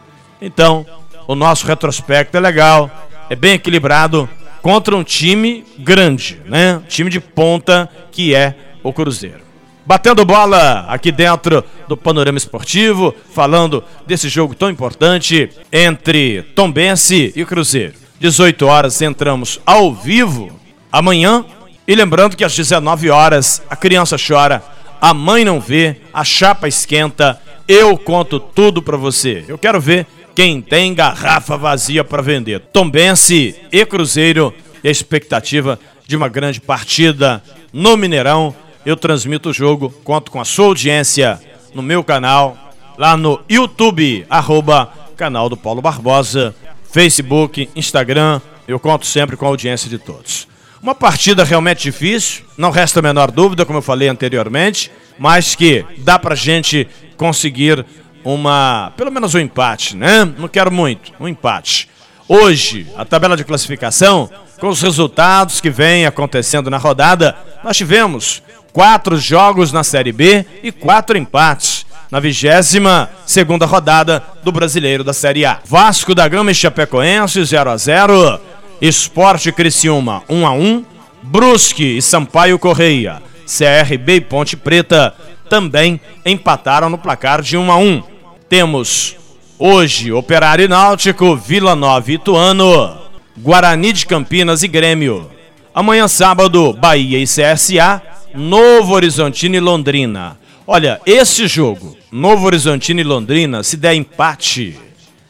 Então, 0.43 0.85
o 1.26 1.35
nosso 1.35 1.66
retrospecto 1.66 2.37
é 2.37 2.40
legal, 2.40 2.90
é 3.31 3.37
bem 3.37 3.55
equilibrado 3.55 4.28
contra 4.61 4.97
um 4.97 5.05
time 5.05 5.64
grande, 5.78 6.40
né? 6.47 6.83
time 6.88 7.09
de 7.09 7.21
ponta 7.21 7.88
que 8.11 8.35
é 8.35 8.57
o 8.83 8.93
Cruzeiro. 8.93 9.47
Batendo 9.85 10.25
bola 10.25 10.85
aqui 10.88 11.12
dentro 11.12 11.62
do 11.87 11.97
panorama 11.97 12.37
esportivo, 12.37 13.14
falando 13.33 13.85
desse 14.05 14.28
jogo 14.28 14.52
tão 14.52 14.69
importante 14.69 15.49
entre 15.73 16.43
Tombense 16.57 17.33
e 17.37 17.45
Cruzeiro. 17.45 17.95
18 18.19 18.66
horas 18.66 19.00
entramos 19.00 19.61
ao 19.64 19.95
vivo 19.95 20.50
amanhã 20.90 21.45
e 21.87 21.95
lembrando 21.95 22.37
que 22.37 22.45
às 22.45 22.55
19 22.55 23.11
horas 23.11 23.62
a 23.69 23.76
criança 23.76 24.16
chora 24.16 24.62
a 25.00 25.12
mãe 25.12 25.45
não 25.45 25.61
vê, 25.61 25.97
a 26.12 26.25
chapa 26.25 26.66
esquenta, 26.66 27.40
eu 27.69 27.97
conto 27.99 28.40
tudo 28.40 28.83
para 28.83 28.97
você. 28.97 29.45
Eu 29.47 29.59
quero 29.59 29.81
ver 29.81 30.07
quem 30.35 30.61
tem 30.61 30.95
garrafa 30.95 31.57
vazia 31.57 32.02
para 32.02 32.23
vender. 32.23 32.61
Tombense 32.73 33.55
e 33.71 33.85
Cruzeiro 33.85 34.52
e 34.83 34.88
a 34.88 34.90
expectativa 34.90 35.78
de 36.07 36.16
uma 36.16 36.28
grande 36.28 36.61
partida 36.61 37.43
no 37.73 37.97
Mineirão. 37.97 38.55
Eu 38.85 38.97
transmito 38.97 39.50
o 39.50 39.52
jogo, 39.52 39.90
conto 40.05 40.31
com 40.31 40.40
a 40.40 40.45
sua 40.45 40.66
audiência 40.66 41.40
no 41.75 41.83
meu 41.83 42.02
canal, 42.02 42.57
lá 42.97 43.16
no 43.16 43.40
YouTube, 43.49 44.25
arroba 44.31 44.93
canal 45.16 45.49
do 45.49 45.57
Paulo 45.57 45.83
Barbosa, 45.83 46.55
Facebook, 46.90 47.69
Instagram. 47.75 48.40
Eu 48.66 48.78
conto 48.78 49.07
sempre 49.07 49.37
com 49.37 49.45
a 49.45 49.49
audiência 49.49 49.88
de 49.88 49.99
todos. 49.99 50.46
Uma 50.87 50.95
partida 50.95 51.43
realmente 51.43 51.83
difícil, 51.83 52.45
não 52.57 52.71
resta 52.71 53.00
a 53.00 53.02
menor 53.02 53.33
dúvida, 53.33 53.66
como 53.66 53.78
eu 53.78 53.83
falei 53.83 54.07
anteriormente, 54.07 54.88
mas 55.19 55.57
que 55.57 55.85
dá 55.99 56.16
pra 56.16 56.37
gente 56.37 56.87
conseguir 57.16 57.85
uma, 58.23 58.93
pelo 58.97 59.11
menos 59.11 59.35
um 59.35 59.40
empate, 59.40 59.97
né? 59.97 60.25
Não 60.38 60.47
quero 60.47 60.71
muito, 60.71 61.12
um 61.19 61.26
empate. 61.26 61.88
Hoje, 62.28 62.87
a 62.97 63.05
tabela 63.05 63.37
de 63.37 63.43
classificação, 63.43 64.31
com 64.61 64.69
os 64.69 64.81
resultados 64.81 65.61
que 65.61 65.71
vem 65.71 66.07
acontecendo 66.07 66.71
na 66.71 66.78
rodada, 66.78 67.37
nós 67.64 67.76
tivemos 67.76 68.40
quatro 68.73 69.16
jogos 69.16 69.73
na 69.73 69.83
Série 69.83 70.12
B 70.12 70.47
e 70.62 70.71
quatro 70.71 71.19
empates 71.19 71.85
na 72.12 72.21
vigésima 72.21 73.11
segunda 73.26 73.66
rodada 73.66 74.23
do 74.45 74.52
Brasileiro 74.52 75.02
da 75.02 75.12
Série 75.12 75.45
A. 75.45 75.59
Vasco 75.64 76.14
da 76.14 76.28
Gama 76.28 76.52
e 76.52 76.55
Chapecoense 76.55 77.45
0 77.45 77.71
a 77.71 77.76
0 77.76 78.40
Esporte 78.80 79.50
Criciúma 79.52 80.23
1 80.28 80.47
a 80.47 80.52
1, 80.52 80.85
Brusque 81.23 81.97
e 81.97 82.02
Sampaio 82.02 82.59
Correia, 82.59 83.23
CRB 83.47 84.16
e 84.16 84.21
Ponte 84.21 84.56
Preta 84.56 85.14
também 85.49 86.00
empataram 86.25 86.90
no 86.90 86.99
placar 86.99 87.40
de 87.40 87.56
1 87.56 87.71
a 87.71 87.76
1. 87.76 88.02
Temos 88.49 89.16
hoje 89.59 90.12
Operário 90.12 90.64
e 90.64 90.68
Náutico, 90.68 91.37
Vila 91.37 91.75
Nova 91.75 92.11
e 92.11 92.14
Ituano, 92.14 92.99
Guarani 93.38 93.92
de 93.92 94.06
Campinas 94.06 94.62
e 94.62 94.68
Grêmio. 94.68 95.30
Amanhã 95.75 96.09
sábado, 96.09 96.73
Bahia 96.73 97.18
e 97.18 97.25
CSA, 97.25 98.02
Novo 98.35 98.95
Horizontino 98.95 99.56
e 99.56 99.61
Londrina. 99.61 100.38
Olha, 100.66 101.00
esse 101.06 101.47
jogo, 101.47 101.97
Novo 102.11 102.47
Horizontino 102.47 103.00
e 103.00 103.04
Londrina, 103.04 103.62
se 103.62 103.76
der 103.76 103.95
empate, 103.95 104.76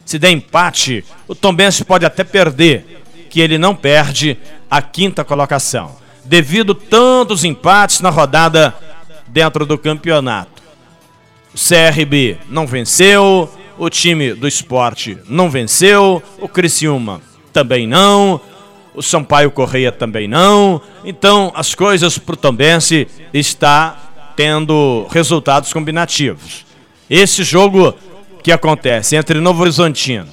se 0.03 0.17
der 0.17 0.31
empate, 0.31 1.05
o 1.27 1.35
Tombense 1.35 1.85
pode 1.85 2.05
até 2.05 2.23
perder 2.23 2.97
que 3.37 3.41
ele 3.41 3.59
não 3.59 3.75
perde 3.75 4.35
a 4.67 4.81
quinta 4.81 5.23
colocação, 5.23 5.95
devido 6.25 6.73
tantos 6.73 7.43
empates 7.43 8.01
na 8.01 8.09
rodada 8.09 8.75
dentro 9.27 9.63
do 9.63 9.77
campeonato. 9.77 10.63
O 11.53 11.55
CRB 11.55 12.39
não 12.49 12.65
venceu, 12.65 13.47
o 13.77 13.91
time 13.91 14.33
do 14.33 14.47
esporte 14.47 15.19
não 15.29 15.51
venceu, 15.51 16.23
o 16.39 16.49
Criciúma 16.49 17.21
também 17.53 17.85
não, 17.85 18.41
o 18.95 19.03
Sampaio 19.03 19.51
Correia 19.51 19.91
também 19.91 20.27
não. 20.27 20.81
Então 21.05 21.51
as 21.53 21.75
coisas 21.75 22.17
para 22.17 22.33
o 22.33 22.37
Tombense 22.37 23.07
está 23.31 24.33
tendo 24.35 25.05
resultados 25.11 25.71
combinativos. 25.71 26.65
Esse 27.07 27.43
jogo 27.43 27.93
que 28.41 28.51
acontece 28.51 29.15
entre 29.15 29.39
Novo 29.39 29.61
Horizontino, 29.61 30.27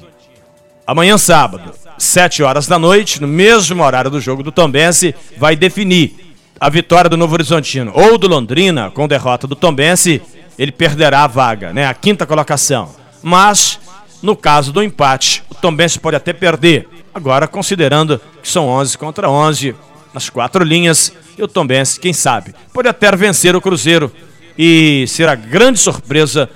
amanhã 0.86 1.18
sábado, 1.18 1.83
7 1.98 2.42
horas 2.42 2.66
da 2.66 2.78
noite, 2.78 3.20
no 3.20 3.28
mesmo 3.28 3.82
horário 3.82 4.10
do 4.10 4.20
jogo 4.20 4.42
do 4.42 4.52
Tombense, 4.52 5.14
vai 5.36 5.56
definir 5.56 6.34
a 6.60 6.68
vitória 6.68 7.10
do 7.10 7.16
Novo 7.16 7.34
Horizontino 7.34 7.92
ou 7.94 8.16
do 8.16 8.28
Londrina 8.28 8.90
com 8.90 9.08
derrota 9.08 9.46
do 9.46 9.56
Tombense, 9.56 10.22
ele 10.58 10.72
perderá 10.72 11.24
a 11.24 11.26
vaga, 11.26 11.72
né? 11.72 11.86
A 11.86 11.94
quinta 11.94 12.26
colocação. 12.26 12.94
Mas 13.22 13.78
no 14.22 14.34
caso 14.34 14.72
do 14.72 14.82
empate, 14.82 15.42
o 15.50 15.54
Tombense 15.54 15.98
pode 15.98 16.16
até 16.16 16.32
perder. 16.32 16.88
Agora, 17.14 17.46
considerando 17.46 18.20
que 18.42 18.48
são 18.48 18.68
11 18.68 18.96
contra 18.96 19.28
11 19.28 19.74
nas 20.12 20.30
quatro 20.30 20.64
linhas, 20.64 21.12
e 21.36 21.42
o 21.42 21.48
Tombense, 21.48 22.00
quem 22.00 22.12
sabe, 22.12 22.54
pode 22.72 22.88
até 22.88 23.10
vencer 23.14 23.54
o 23.54 23.60
Cruzeiro 23.60 24.10
e 24.56 25.04
ser 25.08 25.28
a 25.28 25.34
grande 25.34 25.78
surpresa, 25.78 26.48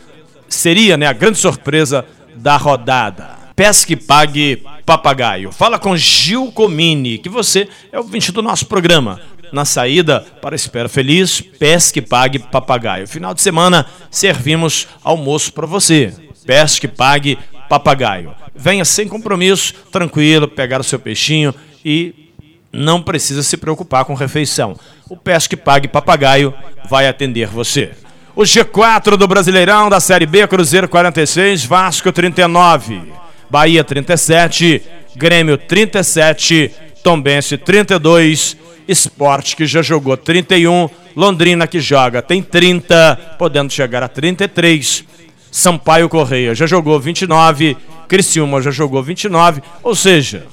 seria, 0.49 0.97
né, 0.97 1.07
a 1.07 1.13
grande 1.13 1.39
surpresa 1.39 2.05
da 2.37 2.57
rodada. 2.57 3.38
Pesque 3.59 3.97
Pague 3.97 4.63
Papagaio. 4.87 5.51
Fala 5.51 5.81
com 5.81 5.97
Gil 5.97 6.53
Comini, 6.53 7.19
que 7.19 7.29
você 7.29 7.69
é 7.91 7.99
o 7.99 8.03
ouvinte 8.03 8.31
do 8.31 8.41
nosso 8.41 8.67
programa. 8.67 9.21
Na 9.51 9.65
saída 9.65 10.25
para 10.41 10.55
Espera 10.55 10.89
Feliz, 10.89 11.41
Pesque 11.41 12.01
Pague 12.01 12.39
Papagaio. 12.39 13.09
Final 13.09 13.35
de 13.35 13.43
semana, 13.43 13.85
servimos 14.13 14.87
almoço 15.03 15.53
para 15.53 15.67
você. 15.67 16.15
Pesque 16.47 16.87
Pague 16.87 17.37
Papagaio. 17.69 18.33
Venha 18.55 18.85
sem 18.85 19.09
compromisso, 19.09 19.75
tranquilo, 19.91 20.47
pegar 20.47 20.81
o 20.81 20.85
seu 20.85 21.01
peixinho 21.01 21.53
e 21.85 22.31
não 22.73 23.03
precisa 23.03 23.43
se 23.43 23.57
preocupar 23.57 24.05
com 24.05 24.15
refeição. 24.15 24.79
O 25.11 25.17
Pesque 25.17 25.57
Pague 25.57 25.89
Papagaio 25.89 26.55
vai 26.89 27.09
atender 27.09 27.49
você. 27.49 27.91
O 28.37 28.43
G4 28.43 29.17
do 29.17 29.27
Brasileirão 29.27 29.91
da 29.91 29.99
Série 29.99 30.27
B, 30.27 30.47
Cruzeiro 30.47 30.89
46, 30.89 31.65
Vasco 31.65 32.13
39. 32.13 33.19
Bahia 33.51 33.83
37, 33.83 34.83
Grêmio 35.17 35.57
37, 35.57 36.71
Tombense 37.03 37.57
32, 37.57 38.57
Esporte 38.87 39.55
que 39.57 39.67
já 39.67 39.83
jogou 39.83 40.17
31, 40.17 40.89
Londrina 41.15 41.67
que 41.67 41.81
joga 41.81 42.23
tem 42.23 42.43
30, 42.43 43.37
podendo 43.39 43.73
chegar 43.73 44.03
a 44.03 44.09
33. 44.09 45.05
Sampaio 45.51 46.09
Correia 46.09 46.55
já 46.55 46.67
jogou 46.67 46.99
29, 47.01 47.77
Criciúma 48.07 48.63
já 48.63 48.71
jogou 48.71 49.03
29, 49.03 49.63
ou 49.83 49.95
seja, 49.95 50.47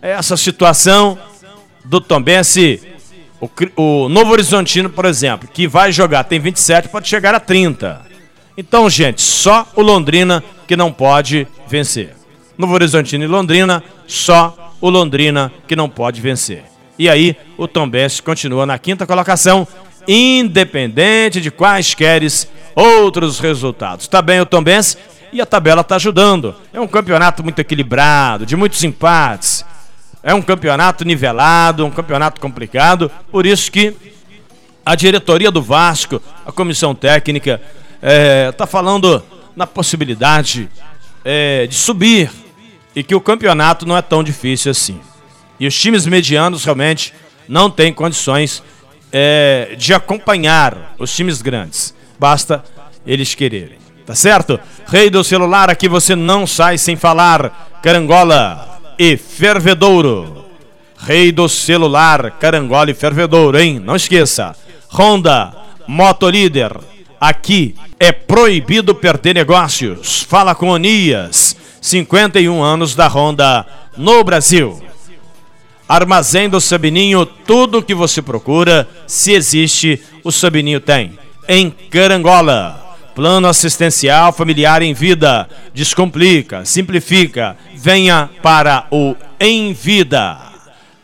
essa 0.00 0.36
situação 0.36 1.18
do 1.84 2.00
Tombense, 2.00 2.80
o, 3.40 3.48
o 3.76 4.08
Novo 4.08 4.32
Horizontino, 4.32 4.90
por 4.90 5.04
exemplo, 5.04 5.48
que 5.52 5.68
vai 5.68 5.92
jogar 5.92 6.24
tem 6.24 6.40
27, 6.40 6.88
pode 6.88 7.08
chegar 7.08 7.34
a 7.34 7.40
30. 7.40 8.04
Então, 8.56 8.88
gente, 8.88 9.20
só 9.20 9.68
o 9.76 9.82
Londrina 9.82 10.42
que 10.66 10.76
não 10.76 10.90
pode 10.90 11.46
vencer. 11.68 12.15
Novo 12.58 12.74
Horizontino 12.74 13.24
e 13.24 13.26
Londrina, 13.26 13.82
só 14.06 14.72
o 14.80 14.88
Londrina 14.88 15.52
que 15.66 15.76
não 15.76 15.88
pode 15.88 16.20
vencer. 16.20 16.64
E 16.98 17.08
aí, 17.08 17.36
o 17.58 17.68
Tombense 17.68 18.22
continua 18.22 18.64
na 18.64 18.78
quinta 18.78 19.06
colocação, 19.06 19.68
independente 20.08 21.40
de 21.40 21.50
quaisquer 21.50 22.22
outros 22.74 23.38
resultados. 23.38 24.08
Tá 24.08 24.22
bem 24.22 24.40
o 24.40 24.46
Tombense 24.46 24.96
e 25.32 25.40
a 25.40 25.46
tabela 25.46 25.82
está 25.82 25.96
ajudando. 25.96 26.54
É 26.72 26.80
um 26.80 26.86
campeonato 26.86 27.42
muito 27.42 27.58
equilibrado, 27.58 28.46
de 28.46 28.56
muitos 28.56 28.82
empates. 28.82 29.64
É 30.22 30.32
um 30.32 30.42
campeonato 30.42 31.04
nivelado, 31.04 31.84
um 31.84 31.90
campeonato 31.90 32.40
complicado. 32.40 33.10
Por 33.30 33.44
isso 33.44 33.70
que 33.70 33.94
a 34.84 34.94
diretoria 34.94 35.50
do 35.50 35.60
Vasco, 35.60 36.22
a 36.46 36.52
comissão 36.52 36.94
técnica, 36.94 37.60
está 38.50 38.64
é, 38.64 38.66
falando 38.66 39.22
na 39.54 39.66
possibilidade 39.66 40.68
é, 41.24 41.66
de 41.66 41.74
subir 41.74 42.30
e 42.96 43.02
que 43.02 43.14
o 43.14 43.20
campeonato 43.20 43.84
não 43.86 43.94
é 43.94 44.00
tão 44.00 44.24
difícil 44.24 44.70
assim. 44.70 44.98
E 45.60 45.66
os 45.66 45.78
times 45.78 46.06
medianos 46.06 46.64
realmente 46.64 47.12
não 47.46 47.70
têm 47.70 47.92
condições 47.92 48.62
é, 49.12 49.74
de 49.76 49.92
acompanhar 49.92 50.94
os 50.98 51.14
times 51.14 51.42
grandes. 51.42 51.94
Basta 52.18 52.64
eles 53.06 53.34
quererem. 53.34 53.76
Tá 54.06 54.14
certo? 54.14 54.58
Rei 54.86 55.10
do 55.10 55.22
celular, 55.22 55.68
aqui 55.68 55.88
você 55.88 56.16
não 56.16 56.46
sai 56.46 56.78
sem 56.78 56.96
falar. 56.96 57.78
Carangola 57.82 58.80
e 58.98 59.16
Fervedouro. 59.16 60.46
Rei 60.98 61.30
do 61.30 61.48
celular, 61.48 62.30
Carangola 62.32 62.90
e 62.90 62.94
Fervedouro, 62.94 63.58
hein? 63.58 63.78
Não 63.78 63.94
esqueça. 63.94 64.56
Honda, 64.90 65.52
Motolíder. 65.86 66.72
Aqui 67.20 67.74
é 68.00 68.10
proibido 68.10 68.94
perder 68.94 69.34
negócios. 69.34 70.22
Fala 70.22 70.54
com 70.54 70.68
Onias. 70.68 71.56
51 71.86 72.64
anos 72.64 72.96
da 72.96 73.06
Honda 73.06 73.64
no 73.96 74.24
Brasil. 74.24 74.82
Armazém 75.88 76.48
do 76.48 76.60
Sabininho, 76.60 77.24
tudo 77.24 77.78
o 77.78 77.82
que 77.82 77.94
você 77.94 78.20
procura, 78.20 78.88
se 79.06 79.32
existe, 79.32 80.02
o 80.24 80.32
Sabininho 80.32 80.80
tem. 80.80 81.16
Em 81.48 81.70
Carangola. 81.70 82.82
Plano 83.14 83.46
assistencial 83.46 84.32
familiar 84.32 84.82
em 84.82 84.92
vida. 84.92 85.48
Descomplica, 85.72 86.64
simplifica. 86.64 87.56
Venha 87.76 88.28
para 88.42 88.88
o 88.90 89.14
Em 89.38 89.72
Vida. 89.72 90.38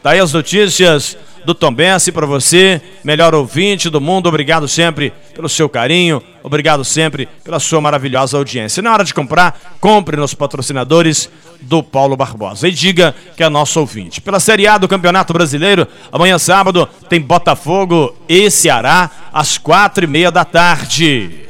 Tá 0.02 0.12
as 0.12 0.32
notícias 0.32 1.16
do 1.44 1.54
Tom 1.54 1.72
Bense 1.72 2.12
para 2.12 2.26
você, 2.26 2.80
melhor 3.02 3.34
ouvinte 3.34 3.90
do 3.90 4.00
mundo. 4.00 4.28
Obrigado 4.28 4.68
sempre 4.68 5.12
pelo 5.34 5.48
seu 5.48 5.68
carinho, 5.68 6.22
obrigado 6.42 6.84
sempre 6.84 7.28
pela 7.44 7.58
sua 7.58 7.80
maravilhosa 7.80 8.36
audiência. 8.36 8.82
Na 8.82 8.92
hora 8.92 9.04
de 9.04 9.14
comprar, 9.14 9.76
compre 9.80 10.16
nos 10.16 10.34
patrocinadores 10.34 11.28
do 11.60 11.82
Paulo 11.82 12.16
Barbosa 12.16 12.68
e 12.68 12.72
diga 12.72 13.14
que 13.36 13.42
é 13.42 13.48
nosso 13.48 13.80
ouvinte. 13.80 14.20
Pela 14.20 14.40
Série 14.40 14.66
A 14.66 14.78
do 14.78 14.88
Campeonato 14.88 15.32
Brasileiro, 15.32 15.86
amanhã 16.10 16.38
sábado 16.38 16.88
tem 17.08 17.20
Botafogo 17.20 18.16
e 18.28 18.50
Ceará 18.50 19.10
às 19.32 19.58
quatro 19.58 20.04
e 20.04 20.06
meia 20.06 20.30
da 20.30 20.44
tarde. 20.44 21.42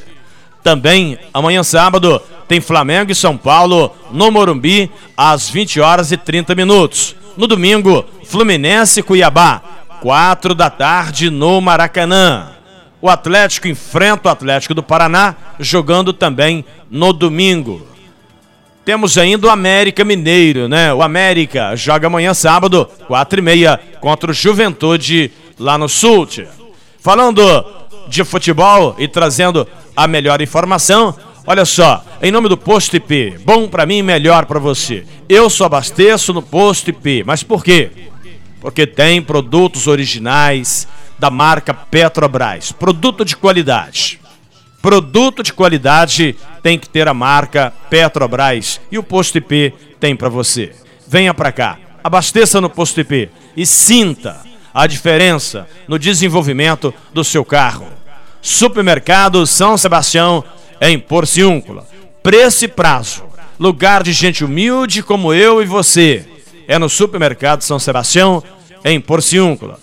Também 0.62 1.18
amanhã 1.32 1.62
sábado 1.62 2.20
tem 2.46 2.60
Flamengo 2.60 3.10
e 3.10 3.14
São 3.14 3.36
Paulo 3.36 3.94
no 4.10 4.30
Morumbi 4.30 4.90
às 5.16 5.48
20 5.48 5.80
horas 5.80 6.12
e 6.12 6.16
30 6.16 6.54
minutos. 6.54 7.16
No 7.36 7.46
domingo, 7.46 8.04
Fluminense 8.24 9.00
e 9.00 9.02
Cuiabá, 9.02 9.62
4 10.02 10.52
da 10.52 10.68
tarde 10.68 11.30
no 11.30 11.60
Maracanã. 11.60 12.48
O 13.00 13.08
Atlético 13.08 13.68
enfrenta 13.68 14.28
o 14.28 14.32
Atlético 14.32 14.74
do 14.74 14.82
Paraná, 14.82 15.36
jogando 15.60 16.12
também 16.12 16.64
no 16.90 17.12
domingo. 17.12 17.86
Temos 18.84 19.16
ainda 19.16 19.46
o 19.46 19.50
América 19.50 20.04
Mineiro, 20.04 20.68
né? 20.68 20.92
O 20.92 21.04
América 21.04 21.76
joga 21.76 22.08
amanhã 22.08 22.34
sábado, 22.34 22.84
4 23.06 23.38
e 23.38 23.42
meia, 23.42 23.80
contra 24.00 24.32
o 24.32 24.34
Juventude 24.34 25.30
lá 25.56 25.78
no 25.78 25.88
Sul. 25.88 26.28
Falando 26.98 27.64
de 28.08 28.24
futebol 28.24 28.96
e 28.98 29.06
trazendo 29.06 29.68
a 29.94 30.08
melhor 30.08 30.42
informação, 30.42 31.14
olha 31.46 31.64
só, 31.64 32.04
em 32.20 32.32
nome 32.32 32.48
do 32.48 32.56
Posto 32.56 32.96
IP, 32.96 33.38
bom 33.44 33.68
para 33.68 33.86
mim, 33.86 34.02
melhor 34.02 34.46
para 34.46 34.58
você. 34.58 35.04
Eu 35.28 35.48
só 35.48 35.66
abasteço 35.66 36.32
no 36.32 36.42
Posto 36.42 36.90
IP, 36.90 37.22
mas 37.24 37.44
por 37.44 37.62
quê? 37.62 38.10
Porque 38.62 38.86
tem 38.86 39.20
produtos 39.20 39.88
originais 39.88 40.86
da 41.18 41.28
marca 41.30 41.74
Petrobras, 41.74 42.70
produto 42.70 43.24
de 43.24 43.36
qualidade. 43.36 44.20
Produto 44.80 45.42
de 45.42 45.52
qualidade 45.52 46.36
tem 46.62 46.78
que 46.78 46.88
ter 46.88 47.08
a 47.08 47.12
marca 47.12 47.72
Petrobras 47.90 48.80
e 48.90 48.96
o 48.96 49.02
Posto 49.02 49.38
IP 49.38 49.74
tem 49.98 50.14
para 50.14 50.28
você. 50.28 50.72
Venha 51.08 51.34
para 51.34 51.50
cá, 51.50 51.76
abasteça 52.04 52.60
no 52.60 52.70
Posto 52.70 53.00
IP 53.00 53.28
e 53.56 53.66
sinta 53.66 54.40
a 54.72 54.86
diferença 54.86 55.68
no 55.88 55.98
desenvolvimento 55.98 56.94
do 57.12 57.24
seu 57.24 57.44
carro. 57.44 57.88
Supermercado 58.40 59.44
São 59.44 59.76
Sebastião 59.76 60.44
em 60.80 61.00
Porciúncula. 61.00 61.86
Preço 62.22 62.64
e 62.64 62.68
prazo. 62.68 63.24
Lugar 63.58 64.04
de 64.04 64.12
gente 64.12 64.44
humilde 64.44 65.02
como 65.02 65.34
eu 65.34 65.60
e 65.60 65.66
você. 65.66 66.26
É 66.72 66.78
no 66.78 66.88
Supermercado 66.88 67.60
São 67.60 67.78
Sebastião 67.78 68.42
em 68.82 68.98
Porciúncula 68.98 69.78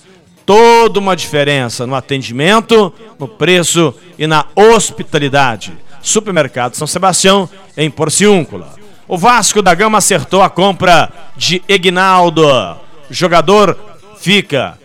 toda 0.49 0.99
uma 0.99 1.15
diferença 1.15 1.85
no 1.85 1.93
atendimento, 1.93 2.91
no 3.19 3.27
preço 3.27 3.93
e 4.17 4.25
na 4.25 4.47
hospitalidade. 4.55 5.71
Supermercado 6.01 6.73
São 6.73 6.87
Sebastião, 6.87 7.47
em 7.77 7.87
Porciúncula. 7.87 8.73
O 9.07 9.15
Vasco 9.15 9.61
da 9.61 9.75
Gama 9.75 9.99
acertou 9.99 10.41
a 10.41 10.49
compra 10.49 11.11
de 11.37 11.61
Egnaldo. 11.69 12.47
O 12.47 13.13
jogador 13.13 13.77
fica 14.19 14.75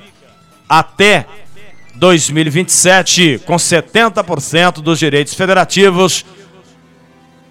até 0.68 1.24
2027 1.94 3.40
com 3.46 3.56
70% 3.56 4.82
dos 4.82 4.98
direitos 4.98 5.32
federativos 5.32 6.26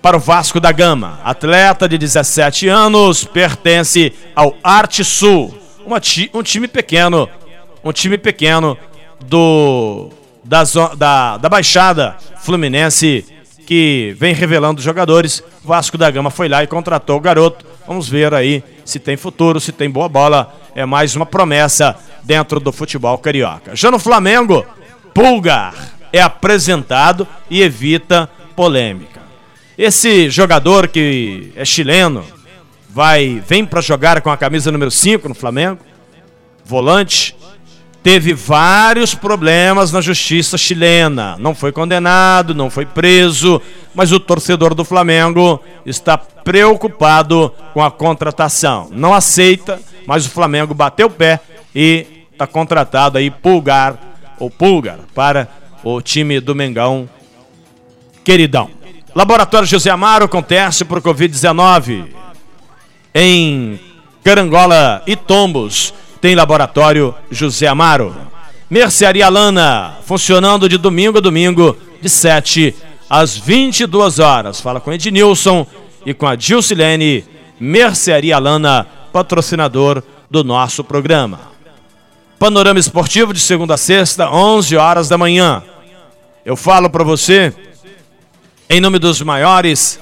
para 0.04 0.18
o 0.18 0.20
Vasco 0.20 0.60
da 0.60 0.74
Gama. 0.74 1.18
Atleta 1.24 1.88
de 1.88 1.98
17 1.98 2.68
anos, 2.68 3.24
pertence 3.24 4.12
ao 4.36 4.54
Arte 4.62 5.02
Sul, 5.02 5.58
um 6.34 6.44
time 6.44 6.68
pequeno 6.68 7.30
um 7.84 7.92
time 7.92 8.18
pequeno 8.18 8.78
do 9.26 10.10
da, 10.44 10.64
da, 10.98 11.38
da 11.38 11.50
Baixada 11.50 12.18
Fluminense 12.42 13.26
que 13.66 14.14
vem 14.20 14.34
revelando 14.34 14.82
jogadores. 14.82 15.42
Vasco 15.64 15.98
da 15.98 16.12
Gama 16.12 16.30
foi 16.30 16.50
lá 16.50 16.64
e 16.64 16.68
contratou 16.68 17.18
o 17.18 17.22
garoto. 17.22 17.66
Vamos 17.88 18.10
ver 18.10 18.34
aí 18.34 18.62
se 18.84 19.00
tem 19.00 19.16
futuro, 19.16 19.60
se 19.60 19.72
tem 19.72 19.90
boa 19.90 20.10
bola. 20.10 20.54
É 20.76 20.86
mais 20.86 21.16
uma 21.16 21.26
promessa 21.26 21.96
dentro 22.24 22.60
do 22.60 22.74
futebol 22.74 23.18
carioca. 23.18 23.74
Já 23.74 23.90
no 23.90 24.00
Flamengo, 24.00 24.66
Pulgar 25.14 25.74
é 26.12 26.22
apresentado 26.22 27.26
e 27.50 27.62
evita 27.62 28.30
polêmica. 28.56 29.23
Esse 29.78 30.30
jogador 30.30 30.88
que 30.88 31.52
é 31.56 31.66
chileno 31.66 32.24
vai 32.90 33.42
vem 33.48 33.66
para 33.66 33.82
jogar 33.82 34.22
com 34.22 34.30
a 34.30 34.38
camisa 34.38 34.72
número 34.72 34.92
5 34.92 35.28
no 35.28 35.34
Flamengo, 35.34 35.80
volante, 36.64 37.36
teve 38.04 38.34
vários 38.34 39.16
problemas 39.16 39.92
na 39.92 40.00
justiça 40.00 40.60
chilena. 40.60 41.38
Não 41.40 41.56
foi 41.56 41.72
condenado, 41.72 42.54
não 42.54 42.70
foi 42.70 42.86
preso, 42.86 43.60
mas 43.96 44.12
o 44.12 44.20
torcedor 44.20 44.76
do 44.76 44.86
Flamengo 44.86 45.60
está 45.86 46.20
preocupado 46.20 47.52
com 47.74 47.84
a 47.84 47.90
contratação. 47.90 48.90
Não 48.92 49.12
aceita, 49.12 49.80
mas 50.06 50.28
o 50.28 50.30
Flamengo 50.30 50.76
bateu 50.76 51.08
o 51.08 51.10
pé 51.12 51.40
e 51.74 52.06
está 52.32 52.46
contratado 52.46 53.18
aí 53.18 53.32
Pulgar, 53.32 53.98
ou 54.38 54.52
Pulgar, 54.52 55.00
para 55.16 55.48
o 55.84 56.00
time 56.00 56.40
do 56.40 56.54
Mengão 56.54 57.10
queridão. 58.24 58.83
Laboratório 59.16 59.68
José 59.68 59.90
Amaro 59.92 60.28
com 60.28 60.42
teste 60.42 60.84
por 60.84 61.02
Covid-19 61.02 62.08
em 63.14 63.80
Carangola 64.24 65.04
e 65.06 65.16
Tombos 65.16 65.94
tem 66.20 66.36
laboratório 66.36 67.14
José 67.30 67.68
Amaro. 67.68 68.16
Mercearia 68.70 69.30
Lana, 69.30 69.98
funcionando 70.06 70.70
de 70.70 70.78
domingo 70.78 71.18
a 71.18 71.22
domingo, 71.22 71.78
de 72.02 72.10
7 72.10 72.74
às 73.10 73.38
22 73.38 74.20
horas. 74.20 74.62
Fala 74.62 74.80
com 74.80 74.92
Ednilson 74.92 75.68
e 76.06 76.14
com 76.14 76.26
a 76.26 76.36
Dilcilene, 76.36 77.26
Mercearia 77.60 78.40
Lana, 78.40 78.88
patrocinador 79.12 80.02
do 80.32 80.44
nosso 80.44 80.84
programa. 80.84 81.40
Panorama 82.40 82.80
Esportivo 82.80 83.34
de 83.34 83.40
segunda 83.40 83.76
a 83.76 83.78
sexta, 83.78 84.30
11 84.32 84.76
horas 84.76 85.10
da 85.10 85.18
manhã. 85.18 85.62
Eu 86.46 86.56
falo 86.56 86.90
para 86.90 87.04
você, 87.04 87.54
em 88.70 88.80
nome 88.80 89.00
dos 89.00 89.22
maiores 89.22 90.00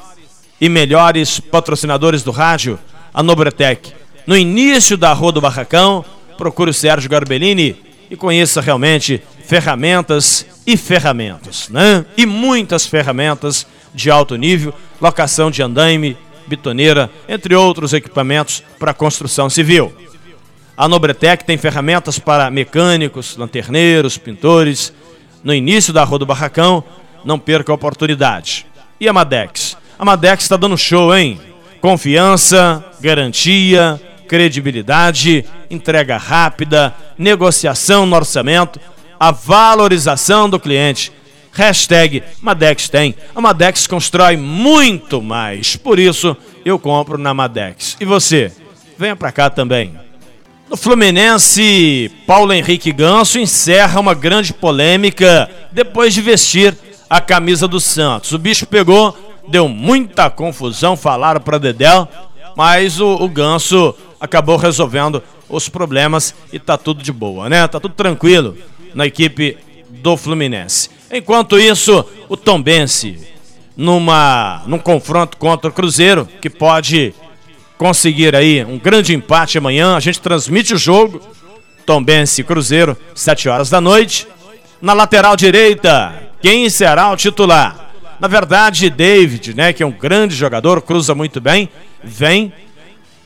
e 0.59 0.69
melhores 0.69 1.39
patrocinadores 1.39 2.23
do 2.23 2.31
rádio, 2.31 2.79
a 3.13 3.21
Nobretec 3.21 4.01
no 4.25 4.37
início 4.37 4.95
da 4.95 5.13
Rua 5.13 5.31
do 5.31 5.41
Barracão, 5.41 6.05
procure 6.37 6.69
o 6.69 6.73
Sérgio 6.73 7.09
Garbellini 7.09 7.75
e 8.09 8.15
conheça 8.15 8.61
realmente 8.61 9.21
ferramentas 9.45 10.45
e 10.65 10.77
ferramentas, 10.77 11.69
né? 11.69 12.05
E 12.15 12.25
muitas 12.25 12.85
ferramentas 12.85 13.65
de 13.93 14.09
alto 14.09 14.35
nível, 14.35 14.73
locação 14.99 15.49
de 15.49 15.61
andaime, 15.61 16.17
bitoneira, 16.47 17.09
entre 17.27 17.55
outros 17.55 17.93
equipamentos 17.93 18.63
para 18.79 18.93
construção 18.93 19.49
civil. 19.49 19.93
A 20.77 20.87
Nobretec 20.87 21.43
tem 21.43 21.57
ferramentas 21.57 22.17
para 22.17 22.49
mecânicos, 22.49 23.35
lanterneiros, 23.37 24.17
pintores. 24.17 24.93
No 25.43 25.53
início 25.53 25.91
da 25.91 26.03
Rua 26.03 26.19
do 26.19 26.25
Barracão, 26.25 26.83
não 27.23 27.39
perca 27.39 27.71
a 27.71 27.75
oportunidade. 27.75 28.65
E 28.99 29.07
a 29.07 29.13
Madex? 29.13 29.77
A 29.97 30.05
Madex 30.05 30.43
está 30.43 30.57
dando 30.57 30.77
show, 30.77 31.15
hein? 31.15 31.39
Confiança, 31.79 32.83
garantia, 32.99 33.99
credibilidade, 34.27 35.45
entrega 35.69 36.17
rápida, 36.17 36.93
negociação 37.17 38.05
no 38.05 38.15
orçamento, 38.15 38.79
a 39.19 39.31
valorização 39.31 40.49
do 40.49 40.59
cliente 40.59 41.11
Hashtag 41.53 42.23
Madex 42.41 42.87
tem. 42.87 43.13
A 43.35 43.41
Madex 43.41 43.85
constrói 43.85 44.37
muito 44.37 45.21
mais. 45.21 45.75
Por 45.75 45.99
isso, 45.99 46.35
eu 46.63 46.79
compro 46.79 47.17
na 47.17 47.33
Madex. 47.33 47.97
E 47.99 48.05
você? 48.05 48.51
Venha 48.97 49.15
pra 49.15 49.31
cá 49.31 49.49
também. 49.49 49.99
No 50.69 50.77
Fluminense, 50.77 52.09
Paulo 52.25 52.53
Henrique 52.53 52.93
Ganso 52.93 53.37
encerra 53.37 53.99
uma 53.99 54.13
grande 54.13 54.53
polêmica 54.53 55.49
depois 55.71 56.13
de 56.13 56.21
vestir 56.21 56.77
a 57.11 57.19
camisa 57.19 57.67
do 57.67 57.77
Santos. 57.77 58.31
O 58.31 58.39
bicho 58.39 58.65
pegou, 58.65 59.17
deu 59.49 59.67
muita 59.67 60.29
confusão, 60.29 60.95
falaram 60.95 61.41
para 61.41 61.57
Dedel, 61.57 62.07
mas 62.55 63.01
o, 63.01 63.15
o 63.15 63.27
Ganso 63.27 63.93
acabou 64.17 64.55
resolvendo 64.55 65.21
os 65.49 65.67
problemas 65.67 66.33
e 66.53 66.57
tá 66.57 66.77
tudo 66.77 67.03
de 67.03 67.11
boa, 67.11 67.49
né? 67.49 67.67
Tá 67.67 67.81
tudo 67.81 67.93
tranquilo 67.95 68.55
na 68.95 69.05
equipe 69.05 69.57
do 69.89 70.15
Fluminense. 70.15 70.89
Enquanto 71.11 71.59
isso, 71.59 72.05
o 72.29 72.37
Tombense 72.37 73.27
numa 73.75 74.63
num 74.65 74.79
confronto 74.79 75.35
contra 75.35 75.69
o 75.69 75.73
Cruzeiro, 75.73 76.29
que 76.39 76.49
pode 76.49 77.13
conseguir 77.77 78.33
aí 78.37 78.63
um 78.63 78.79
grande 78.79 79.13
empate 79.13 79.57
amanhã. 79.57 79.97
A 79.97 79.99
gente 79.99 80.21
transmite 80.21 80.73
o 80.73 80.77
jogo. 80.77 81.19
Tombense 81.85 82.41
Cruzeiro, 82.41 82.95
7 83.13 83.49
horas 83.49 83.69
da 83.69 83.81
noite. 83.81 84.25
Na 84.81 84.93
lateral 84.93 85.35
direita, 85.35 86.30
quem 86.41 86.69
será 86.69 87.11
o 87.11 87.17
titular? 87.17 87.91
Na 88.19 88.27
verdade, 88.27 88.89
David, 88.89 89.55
né, 89.55 89.73
que 89.73 89.81
é 89.81 89.85
um 89.85 89.91
grande 89.91 90.35
jogador, 90.35 90.81
cruza 90.81 91.15
muito 91.15 91.41
bem, 91.41 91.69
vem 92.03 92.53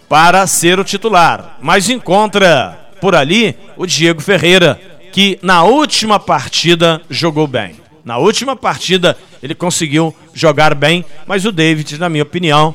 para 0.07 0.45
ser 0.47 0.79
o 0.79 0.83
titular. 0.83 1.57
Mas 1.61 1.89
encontra 1.89 2.79
por 3.01 3.15
ali 3.15 3.57
o 3.75 3.85
Diego 3.85 4.21
Ferreira, 4.21 4.79
que 5.11 5.37
na 5.41 5.63
última 5.63 6.19
partida 6.19 7.01
jogou 7.09 7.47
bem. 7.47 7.75
Na 8.05 8.17
última 8.17 8.55
partida 8.55 9.17
ele 9.41 9.55
conseguiu 9.55 10.15
jogar 10.33 10.75
bem, 10.75 11.03
mas 11.25 11.45
o 11.45 11.51
David, 11.51 11.97
na 11.97 12.07
minha 12.07 12.23
opinião, 12.23 12.73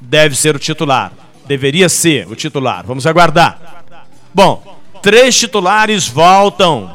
deve 0.00 0.36
ser 0.36 0.56
o 0.56 0.58
titular. 0.58 1.12
Deveria 1.46 1.88
ser 1.88 2.26
o 2.28 2.36
titular. 2.36 2.84
Vamos 2.86 3.06
aguardar. 3.06 3.84
Bom, 4.32 4.80
três 5.02 5.38
titulares 5.38 6.08
voltam 6.08 6.94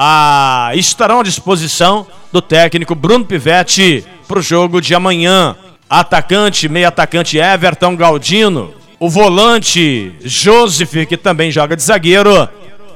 a 0.00 0.70
estarão 0.74 1.18
à 1.18 1.22
disposição 1.24 2.06
do 2.32 2.40
técnico 2.40 2.94
Bruno 2.94 3.24
Pivetti 3.24 4.04
para 4.28 4.38
o 4.38 4.42
jogo 4.42 4.80
de 4.80 4.94
amanhã. 4.94 5.56
Atacante, 5.90 6.68
meio 6.68 6.86
atacante 6.86 7.36
Everton 7.36 7.96
Galdino, 7.96 8.72
o 9.00 9.08
volante 9.10 10.12
Joseph, 10.22 11.06
que 11.08 11.16
também 11.16 11.50
joga 11.50 11.74
de 11.74 11.82
zagueiro, 11.82 12.48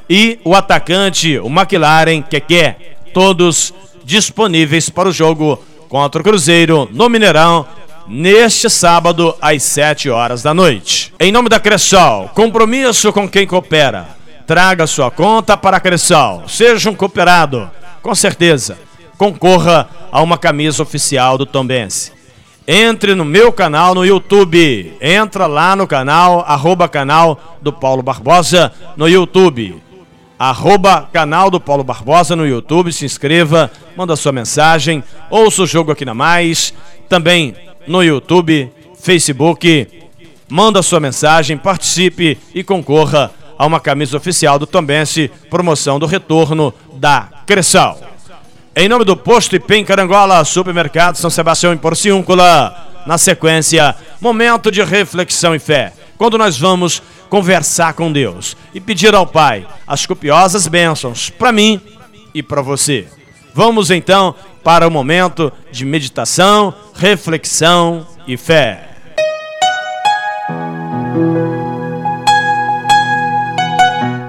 e 0.09 0.38
o 0.45 0.55
atacante, 0.55 1.38
o 1.38 1.49
McLaren, 1.49 2.23
que 2.23 2.38
quer 2.38 3.01
todos 3.12 3.75
disponíveis 4.05 4.88
para 4.88 5.09
o 5.09 5.12
jogo 5.12 5.61
contra 5.88 6.21
o 6.21 6.25
Cruzeiro 6.25 6.88
no 6.93 7.09
Mineirão 7.09 7.67
neste 8.07 8.69
sábado 8.69 9.35
às 9.41 9.62
7 9.62 10.11
horas 10.11 10.43
da 10.43 10.53
noite. 10.53 11.12
Em 11.19 11.33
nome 11.33 11.49
da 11.49 11.59
Cressol, 11.59 12.29
compromisso 12.35 13.12
com 13.12 13.29
quem 13.29 13.47
coopera. 13.47 14.21
Traga 14.46 14.87
sua 14.87 15.11
conta 15.11 15.57
para 15.57 15.76
a 15.76 15.81
Cressol. 15.81 16.48
Seja 16.48 16.90
um 16.90 16.94
cooperado. 16.94 17.70
Com 18.02 18.14
certeza, 18.14 18.78
concorra 19.16 19.88
a 20.11 20.20
uma 20.20 20.37
camisa 20.37 20.83
oficial 20.83 21.38
do 21.38 21.46
Tombense. 21.46 22.12
Entre 22.66 23.14
no 23.14 23.24
meu 23.24 23.52
canal 23.52 23.94
no 23.94 24.05
YouTube. 24.05 24.96
Entra 25.00 25.46
lá 25.46 25.76
no 25.76 25.87
canal, 25.87 26.44
arroba 26.46 26.88
canal 26.88 27.59
do 27.61 27.72
Paulo 27.72 28.02
Barbosa 28.02 28.72
no 28.96 29.09
YouTube. 29.09 29.81
Arroba 30.38 31.09
canal 31.12 31.50
do 31.50 31.61
Paulo 31.61 31.85
Barbosa 31.85 32.35
no 32.35 32.46
YouTube. 32.46 32.92
Se 32.92 33.05
inscreva, 33.05 33.70
manda 33.96 34.16
sua 34.16 34.33
mensagem. 34.33 35.05
Ouça 35.31 35.62
o 35.62 35.66
jogo 35.66 35.92
aqui 35.92 36.05
na 36.05 36.14
Mais. 36.14 36.74
Também 37.09 37.55
no 37.87 38.02
YouTube, 38.02 38.70
Facebook. 39.00 39.88
Manda 40.48 40.83
sua 40.83 41.00
mensagem, 41.00 41.57
participe 41.57 42.37
e 42.55 42.62
concorra 42.62 43.31
a 43.62 43.66
uma 43.66 43.79
camisa 43.79 44.16
oficial 44.16 44.59
do 44.59 44.66
Tombense, 44.66 45.31
promoção 45.48 45.96
do 45.96 46.05
retorno 46.05 46.75
da 46.94 47.29
Cressal. 47.46 48.01
Em 48.75 48.88
nome 48.88 49.05
do 49.05 49.16
Posto 49.16 49.55
Ipem 49.55 49.85
Carangola, 49.85 50.44
Supermercado 50.44 51.14
São 51.14 51.31
Sebastião 51.31 51.72
em 51.72 51.77
Porciúncula. 51.77 52.88
Na 53.07 53.16
sequência, 53.16 53.94
momento 54.20 54.68
de 54.68 54.83
reflexão 54.83 55.55
e 55.55 55.61
fé. 55.61 55.92
Quando 56.18 56.37
nós 56.37 56.59
vamos 56.59 57.01
conversar 57.29 57.94
com 57.94 58.11
Deus 58.11 58.57
e 58.75 58.81
pedir 58.81 59.14
ao 59.14 59.29
Pai 59.29 59.64
as 59.87 60.07
copiosas 60.07 60.66
bênçãos 60.66 61.31
para 61.31 61.53
mim 61.53 61.81
e 62.35 62.42
para 62.42 62.62
você. 62.62 63.07
Vamos 63.55 63.92
então 63.92 64.35
para 64.64 64.88
o 64.88 64.90
momento 64.90 65.53
de 65.70 65.85
meditação, 65.85 66.75
reflexão 66.96 68.05
e 68.27 68.37
fé. 68.37 68.88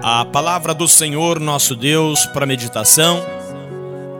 A 0.06 0.26
palavra 0.26 0.74
do 0.74 0.86
Senhor 0.86 1.40
nosso 1.40 1.78
Deus 1.78 2.26
para 2.26 2.46
meditação. 2.46 3.24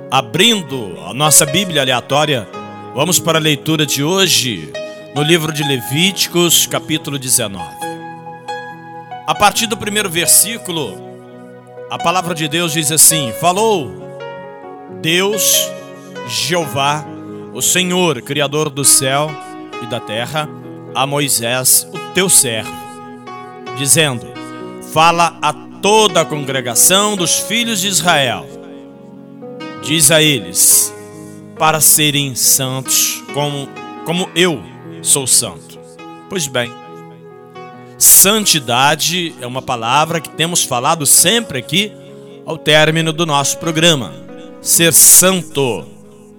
Abrindo 0.10 0.98
a 1.06 1.14
nossa 1.14 1.46
Bíblia 1.46 1.82
aleatória, 1.82 2.48
vamos 2.96 3.20
para 3.20 3.38
a 3.38 3.42
leitura 3.42 3.86
de 3.86 4.02
hoje 4.02 4.72
no 5.14 5.22
livro 5.22 5.52
de 5.52 5.62
Levíticos, 5.62 6.66
capítulo 6.66 7.20
19. 7.20 7.62
A 9.28 9.36
partir 9.36 9.68
do 9.68 9.76
primeiro 9.76 10.10
versículo, 10.10 10.98
a 11.92 11.98
palavra 11.98 12.34
de 12.34 12.48
Deus 12.48 12.72
diz 12.72 12.90
assim: 12.90 13.34
Falou 13.42 13.92
Deus, 15.02 15.70
Jeová, 16.30 17.06
o 17.54 17.62
Senhor, 17.62 18.22
Criador 18.22 18.70
do 18.70 18.86
céu 18.86 19.30
e 19.82 19.86
da 19.88 20.00
terra, 20.00 20.48
a 20.96 21.06
Moisés, 21.06 21.86
o 21.94 22.14
teu 22.14 22.30
servo, 22.30 22.72
dizendo: 23.78 24.26
Fala 24.94 25.38
a 25.42 25.73
toda 25.84 26.22
a 26.22 26.26
congregação 26.26 27.18
dos 27.18 27.40
filhos 27.40 27.82
de 27.82 27.90
Israel. 27.90 28.48
Diz 29.84 30.12
a 30.12 30.24
eles: 30.24 30.94
Para 31.60 31.82
serem 31.82 32.34
santos, 32.36 33.22
como, 33.34 33.68
como 34.06 34.30
eu 34.34 34.64
sou 35.02 35.28
santo. 35.28 35.78
Pois 36.30 36.48
bem, 36.48 36.72
santidade 37.98 39.36
é 39.42 39.46
uma 39.46 39.62
palavra 39.62 40.22
que 40.22 40.30
temos 40.30 40.64
falado 40.64 41.06
sempre 41.06 41.60
aqui 41.60 41.92
ao 42.46 42.58
término 42.58 43.12
do 43.12 43.26
nosso 43.26 43.58
programa 43.58 44.14
ser 44.62 44.94
santo. 44.94 45.86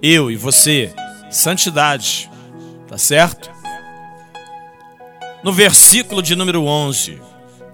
Eu 0.01 0.31
e 0.31 0.35
você, 0.35 0.91
santidade. 1.29 2.29
Tá 2.87 2.97
certo? 2.97 3.51
No 5.43 5.53
versículo 5.53 6.23
de 6.23 6.35
número 6.35 6.63
11, 6.63 7.21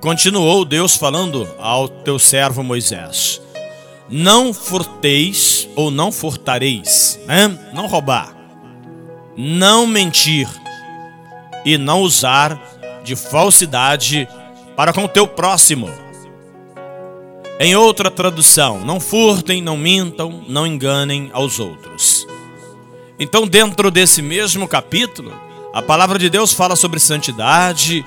continuou 0.01 0.65
Deus 0.65 0.97
falando 0.97 1.47
ao 1.59 1.87
teu 1.87 2.19
servo 2.19 2.63
Moisés: 2.63 3.41
Não 4.09 4.53
furteis 4.53 5.69
ou 5.75 5.89
não 5.89 6.11
furtareis, 6.11 7.19
né? 7.25 7.57
não 7.73 7.87
roubar, 7.87 8.35
não 9.37 9.87
mentir 9.87 10.49
e 11.63 11.77
não 11.77 12.01
usar 12.01 12.59
de 13.03 13.15
falsidade 13.15 14.27
para 14.75 14.91
com 14.91 15.05
o 15.05 15.07
teu 15.07 15.27
próximo 15.27 15.89
em 17.63 17.75
outra 17.75 18.09
tradução, 18.09 18.83
não 18.83 18.99
furtem, 18.99 19.61
não 19.61 19.77
mintam, 19.77 20.43
não 20.47 20.65
enganem 20.65 21.29
aos 21.31 21.59
outros. 21.59 22.25
Então, 23.19 23.45
dentro 23.45 23.91
desse 23.91 24.19
mesmo 24.19 24.67
capítulo, 24.67 25.31
a 25.71 25.79
palavra 25.79 26.17
de 26.17 26.27
Deus 26.27 26.53
fala 26.53 26.75
sobre 26.75 26.99
santidade. 26.99 28.03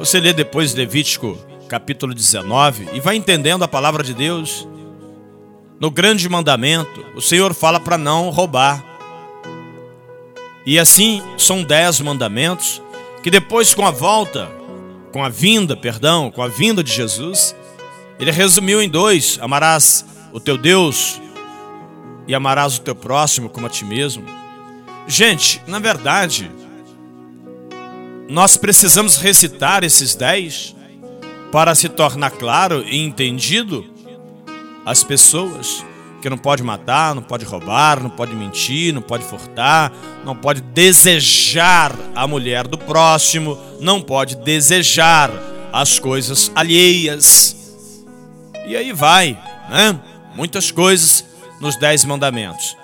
Você 0.00 0.18
lê 0.18 0.32
depois 0.32 0.72
Levítico 0.72 1.38
capítulo 1.68 2.14
19 2.14 2.88
e 2.94 3.00
vai 3.00 3.16
entendendo 3.16 3.64
a 3.64 3.68
palavra 3.68 4.02
de 4.02 4.14
Deus. 4.14 4.66
No 5.78 5.90
grande 5.90 6.26
mandamento, 6.26 7.04
o 7.14 7.20
Senhor 7.20 7.52
fala 7.52 7.78
para 7.78 7.98
não 7.98 8.30
roubar. 8.30 8.82
E 10.64 10.78
assim 10.78 11.22
são 11.36 11.62
dez 11.62 12.00
mandamentos 12.00 12.80
que 13.22 13.30
depois 13.30 13.74
com 13.74 13.86
a 13.86 13.90
volta, 13.90 14.50
com 15.12 15.22
a 15.22 15.28
vinda, 15.28 15.76
perdão, 15.76 16.30
com 16.30 16.42
a 16.42 16.48
vinda 16.48 16.82
de 16.82 16.90
Jesus, 16.90 17.54
ele 18.18 18.30
resumiu 18.30 18.80
em 18.80 18.88
dois: 18.88 19.38
amarás 19.42 20.06
o 20.32 20.40
teu 20.40 20.56
Deus 20.56 21.20
e 22.26 22.34
amarás 22.34 22.78
o 22.78 22.80
teu 22.80 22.94
próximo 22.94 23.50
como 23.50 23.66
a 23.66 23.70
ti 23.70 23.84
mesmo. 23.84 24.24
Gente, 25.06 25.60
na 25.66 25.78
verdade, 25.78 26.50
nós 28.30 28.56
precisamos 28.56 29.16
recitar 29.16 29.82
esses 29.82 30.14
dez 30.14 30.74
para 31.50 31.74
se 31.74 31.88
tornar 31.88 32.30
claro 32.30 32.84
e 32.86 32.96
entendido 32.96 33.84
às 34.86 35.02
pessoas 35.02 35.84
que 36.22 36.30
não 36.30 36.38
pode 36.38 36.62
matar, 36.62 37.12
não 37.12 37.22
pode 37.22 37.44
roubar, 37.44 38.00
não 38.00 38.10
pode 38.10 38.32
mentir, 38.36 38.94
não 38.94 39.02
pode 39.02 39.24
furtar, 39.24 39.92
não 40.24 40.36
pode 40.36 40.60
desejar 40.60 41.92
a 42.14 42.24
mulher 42.28 42.68
do 42.68 42.78
próximo, 42.78 43.58
não 43.80 44.00
pode 44.00 44.36
desejar 44.36 45.32
as 45.72 45.98
coisas 45.98 46.52
alheias. 46.54 48.04
E 48.64 48.76
aí 48.76 48.92
vai, 48.92 49.36
né? 49.68 49.98
Muitas 50.36 50.70
coisas 50.70 51.24
nos 51.60 51.74
Dez 51.76 52.04
Mandamentos. 52.04 52.76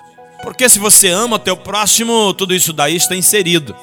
Porque 0.43 0.67
se 0.67 0.77
você 0.77 1.07
ama 1.07 1.37
o 1.37 1.39
teu 1.39 1.55
próximo, 1.55 2.33
tudo 2.33 2.53
isso 2.53 2.73
daí 2.73 2.97
está 2.97 3.15
inserido. 3.15 3.73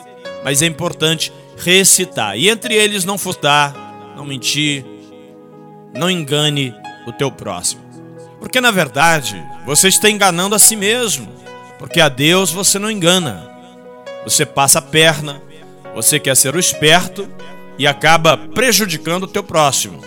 Mas 0.45 0.61
é 0.61 0.67
importante 0.67 1.33
recitar. 1.57 2.37
E 2.37 2.49
entre 2.49 2.75
eles 2.75 3.05
não 3.05 3.19
furtar, 3.19 3.75
não 4.17 4.25
mentir, 4.25 4.85
não 5.95 6.11
engane 6.11 6.75
o 7.07 7.13
teu 7.13 7.31
próximo. 7.31 7.83
Porque 8.39 8.61
na 8.61 8.71
verdade, 8.71 9.43
você 9.65 9.89
está 9.89 10.11
enganando 10.11 10.55
a 10.55 10.59
si 10.59 10.77
mesmo. 10.77 11.29
Porque 11.79 12.01
a 12.01 12.09
Deus 12.09 12.51
você 12.51 12.79
não 12.79 12.91
engana. 12.91 13.51
Você 14.25 14.47
passa 14.47 14.79
a 14.79 14.83
perna, 14.83 15.43
você 15.95 16.19
quer 16.19 16.37
ser 16.37 16.55
o 16.55 16.59
esperto 16.59 17.29
e 17.79 17.87
acaba 17.87 18.37
prejudicando 18.37 19.25
o 19.25 19.29
teu 19.29 19.43
próximo. 19.43 20.03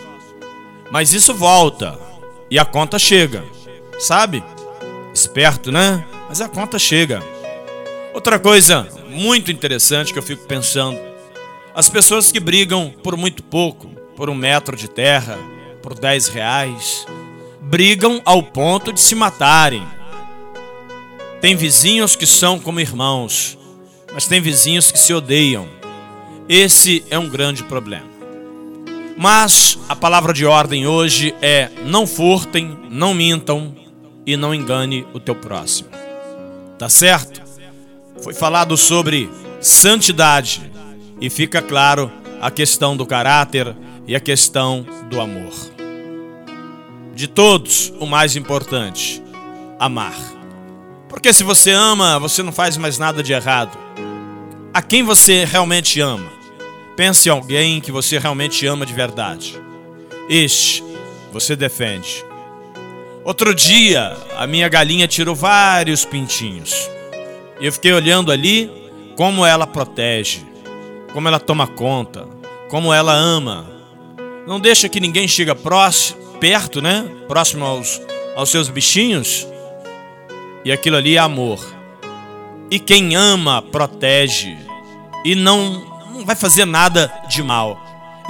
Mas 0.92 1.14
isso 1.14 1.34
volta 1.34 1.98
e 2.50 2.58
a 2.58 2.66
conta 2.66 2.98
chega. 2.98 3.44
Sabe? 4.00 4.44
Esperto, 5.14 5.72
né? 5.72 6.06
Mas 6.30 6.42
a 6.42 6.48
conta 6.48 6.80
chega. 6.80 7.22
Outra 8.14 8.40
coisa 8.40 8.88
muito 9.10 9.52
interessante 9.52 10.14
que 10.14 10.20
eu 10.20 10.24
fico 10.24 10.46
pensando: 10.46 11.00
as 11.78 11.88
pessoas 11.88 12.32
que 12.32 12.40
brigam 12.40 12.92
por 13.04 13.16
muito 13.16 13.44
pouco, 13.44 13.88
por 14.16 14.32
um 14.32 14.34
metro 14.34 14.76
de 14.76 14.88
terra, 14.88 15.38
por 15.84 15.94
10 15.94 16.30
reais, 16.30 17.06
brigam 17.62 18.20
ao 18.26 18.42
ponto 18.42 18.92
de 18.92 19.00
se 19.00 19.14
matarem. 19.14 19.86
Tem 21.40 21.56
vizinhos 21.56 22.16
que 22.16 22.26
são 22.26 22.58
como 22.58 22.80
irmãos, 22.80 23.60
mas 24.12 24.26
tem 24.26 24.42
vizinhos 24.42 24.90
que 24.90 24.98
se 24.98 25.14
odeiam. 25.14 25.68
Esse 26.50 27.06
é 27.12 27.20
um 27.20 27.30
grande 27.30 27.64
problema. 27.64 28.10
Mas 29.16 29.78
a 29.88 29.96
palavra 29.96 30.34
de 30.34 30.48
ordem 30.48 30.88
hoje 30.88 31.36
é: 31.44 31.70
não 31.86 32.08
furtem, 32.08 32.76
não 32.90 33.14
mintam 33.14 33.76
e 34.26 34.36
não 34.36 34.52
engane 34.52 35.06
o 35.14 35.20
teu 35.20 35.36
próximo. 35.36 35.90
Tá 36.80 36.90
certo? 36.90 37.40
Foi 38.24 38.34
falado 38.34 38.76
sobre 38.76 39.30
santidade 39.62 40.76
e 41.20 41.30
fica 41.30 41.62
claro 41.62 42.12
a 42.42 42.52
questão 42.52 42.96
do 42.96 43.06
caráter 43.06 43.76
e 44.08 44.16
a 44.16 44.20
questão 44.20 44.86
do 45.10 45.20
amor. 45.20 45.54
De 47.14 47.28
todos, 47.28 47.92
o 48.00 48.06
mais 48.06 48.36
importante, 48.36 49.22
amar. 49.80 50.16
Porque 51.10 51.34
se 51.34 51.44
você 51.44 51.72
ama, 51.72 52.20
você 52.20 52.44
não 52.44 52.52
faz 52.52 52.78
mais 52.78 53.00
nada 53.00 53.24
de 53.24 53.34
errado. 53.34 53.78
A 54.74 54.82
quem 54.82 55.02
você 55.02 55.46
realmente 55.46 56.00
ama? 56.00 56.30
Pense 56.96 57.28
em 57.28 57.32
alguém 57.32 57.82
que 57.82 57.92
você 57.92 58.20
realmente 58.20 58.66
ama 58.68 58.86
de 58.86 58.94
verdade. 58.94 59.60
Este 60.30 60.84
você 61.32 61.56
defende. 61.56 62.24
Outro 63.24 63.54
dia, 63.54 64.16
a 64.38 64.48
minha 64.48 64.70
galinha 64.70 65.08
tirou 65.08 65.36
vários 65.36 66.06
pintinhos. 66.06 66.90
E 67.60 67.66
eu 67.66 67.74
fiquei 67.74 67.92
olhando 67.92 68.32
ali 68.32 68.72
como 69.16 69.46
ela 69.46 69.66
protege, 69.68 70.46
como 71.14 71.28
ela 71.28 71.40
toma 71.40 71.68
conta, 71.68 72.28
como 72.70 72.94
ela 72.94 73.14
ama. 73.14 73.66
Não 74.46 74.60
deixa 74.60 74.90
que 74.90 75.00
ninguém 75.00 75.28
chegue 75.28 75.54
próximo, 75.56 76.20
perto, 76.40 76.82
né? 76.82 77.10
Próximo 77.28 77.66
aos, 77.66 78.02
aos 78.36 78.50
seus 78.50 78.70
bichinhos. 78.70 79.48
E 80.64 80.72
aquilo 80.72 80.98
ali 80.98 81.16
é 81.16 81.20
amor. 81.20 81.60
E 82.70 82.80
quem 82.80 83.16
ama, 83.16 83.62
protege. 83.62 84.58
E 85.24 85.36
não, 85.36 85.86
não 86.14 86.26
vai 86.26 86.36
fazer 86.36 86.66
nada 86.66 87.12
de 87.30 87.42
mal. 87.42 87.80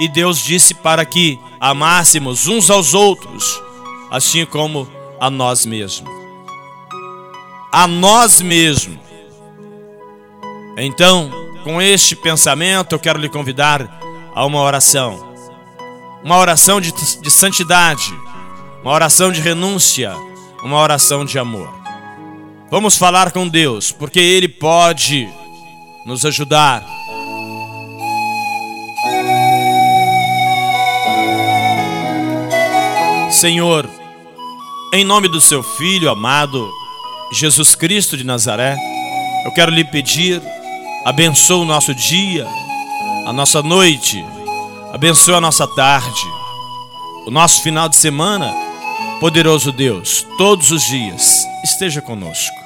E 0.00 0.08
Deus 0.08 0.42
disse 0.42 0.74
para 0.74 1.04
que 1.04 1.38
amássemos 1.60 2.46
uns 2.46 2.70
aos 2.70 2.94
outros, 2.94 3.60
assim 4.10 4.44
como 4.44 4.88
a 5.20 5.28
nós 5.28 5.66
mesmos. 5.66 6.10
A 7.72 7.86
nós 7.86 8.40
mesmos. 8.40 8.98
Então, 10.76 11.30
com 11.68 11.82
este 11.82 12.16
pensamento, 12.16 12.94
eu 12.94 12.98
quero 12.98 13.18
lhe 13.18 13.28
convidar 13.28 14.00
a 14.34 14.42
uma 14.46 14.58
oração. 14.58 15.34
Uma 16.24 16.38
oração 16.38 16.80
de, 16.80 16.90
de 17.20 17.30
santidade, 17.30 18.10
uma 18.82 18.90
oração 18.90 19.30
de 19.30 19.42
renúncia, 19.42 20.14
uma 20.64 20.78
oração 20.78 21.26
de 21.26 21.38
amor. 21.38 21.68
Vamos 22.70 22.96
falar 22.96 23.32
com 23.32 23.46
Deus, 23.46 23.92
porque 23.92 24.18
Ele 24.18 24.48
pode 24.48 25.28
nos 26.06 26.24
ajudar. 26.24 26.82
Senhor, 33.30 33.86
em 34.94 35.04
nome 35.04 35.28
do 35.28 35.38
Seu 35.38 35.62
Filho 35.62 36.08
amado, 36.08 36.66
Jesus 37.30 37.74
Cristo 37.74 38.16
de 38.16 38.24
Nazaré, 38.24 38.74
eu 39.44 39.52
quero 39.52 39.70
lhe 39.70 39.84
pedir 39.84 40.40
abençoa 41.04 41.62
o 41.62 41.64
nosso 41.64 41.94
dia, 41.94 42.46
a 43.26 43.32
nossa 43.32 43.62
noite, 43.62 44.24
abençoa 44.92 45.38
a 45.38 45.40
nossa 45.40 45.66
tarde, 45.66 46.22
o 47.26 47.30
nosso 47.30 47.62
final 47.62 47.88
de 47.88 47.96
semana. 47.96 48.54
Poderoso 49.20 49.72
Deus, 49.72 50.24
todos 50.36 50.70
os 50.70 50.82
dias, 50.84 51.44
esteja 51.64 52.00
conosco. 52.00 52.56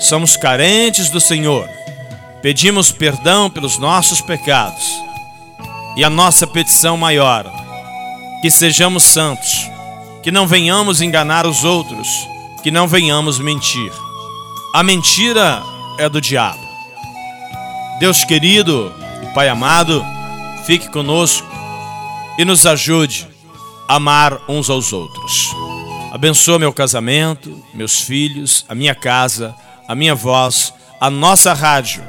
Somos 0.00 0.36
carentes 0.36 1.10
do 1.10 1.20
Senhor, 1.20 1.68
pedimos 2.42 2.90
perdão 2.90 3.48
pelos 3.48 3.78
nossos 3.78 4.20
pecados 4.20 4.84
e 5.96 6.04
a 6.04 6.10
nossa 6.10 6.46
petição 6.46 6.96
maior, 6.96 7.50
que 8.42 8.50
sejamos 8.50 9.04
santos, 9.04 9.70
que 10.22 10.32
não 10.32 10.46
venhamos 10.46 11.00
enganar 11.00 11.46
os 11.46 11.64
outros, 11.64 12.08
que 12.62 12.70
não 12.70 12.88
venhamos 12.88 13.38
mentir. 13.38 13.92
A 14.74 14.82
mentira 14.82 15.62
é 15.98 16.08
do 16.08 16.20
diabo. 16.20 16.65
Deus 17.98 18.24
querido 18.24 18.92
e 19.22 19.26
Pai 19.32 19.48
amado, 19.48 20.04
fique 20.66 20.90
conosco 20.90 21.48
e 22.38 22.44
nos 22.44 22.66
ajude 22.66 23.26
a 23.88 23.94
amar 23.94 24.38
uns 24.46 24.68
aos 24.68 24.92
outros. 24.92 25.50
Abençoa 26.12 26.58
meu 26.58 26.74
casamento, 26.74 27.58
meus 27.72 27.98
filhos, 28.02 28.66
a 28.68 28.74
minha 28.74 28.94
casa, 28.94 29.54
a 29.88 29.94
minha 29.94 30.14
voz, 30.14 30.74
a 31.00 31.08
nossa 31.08 31.54
rádio, 31.54 32.04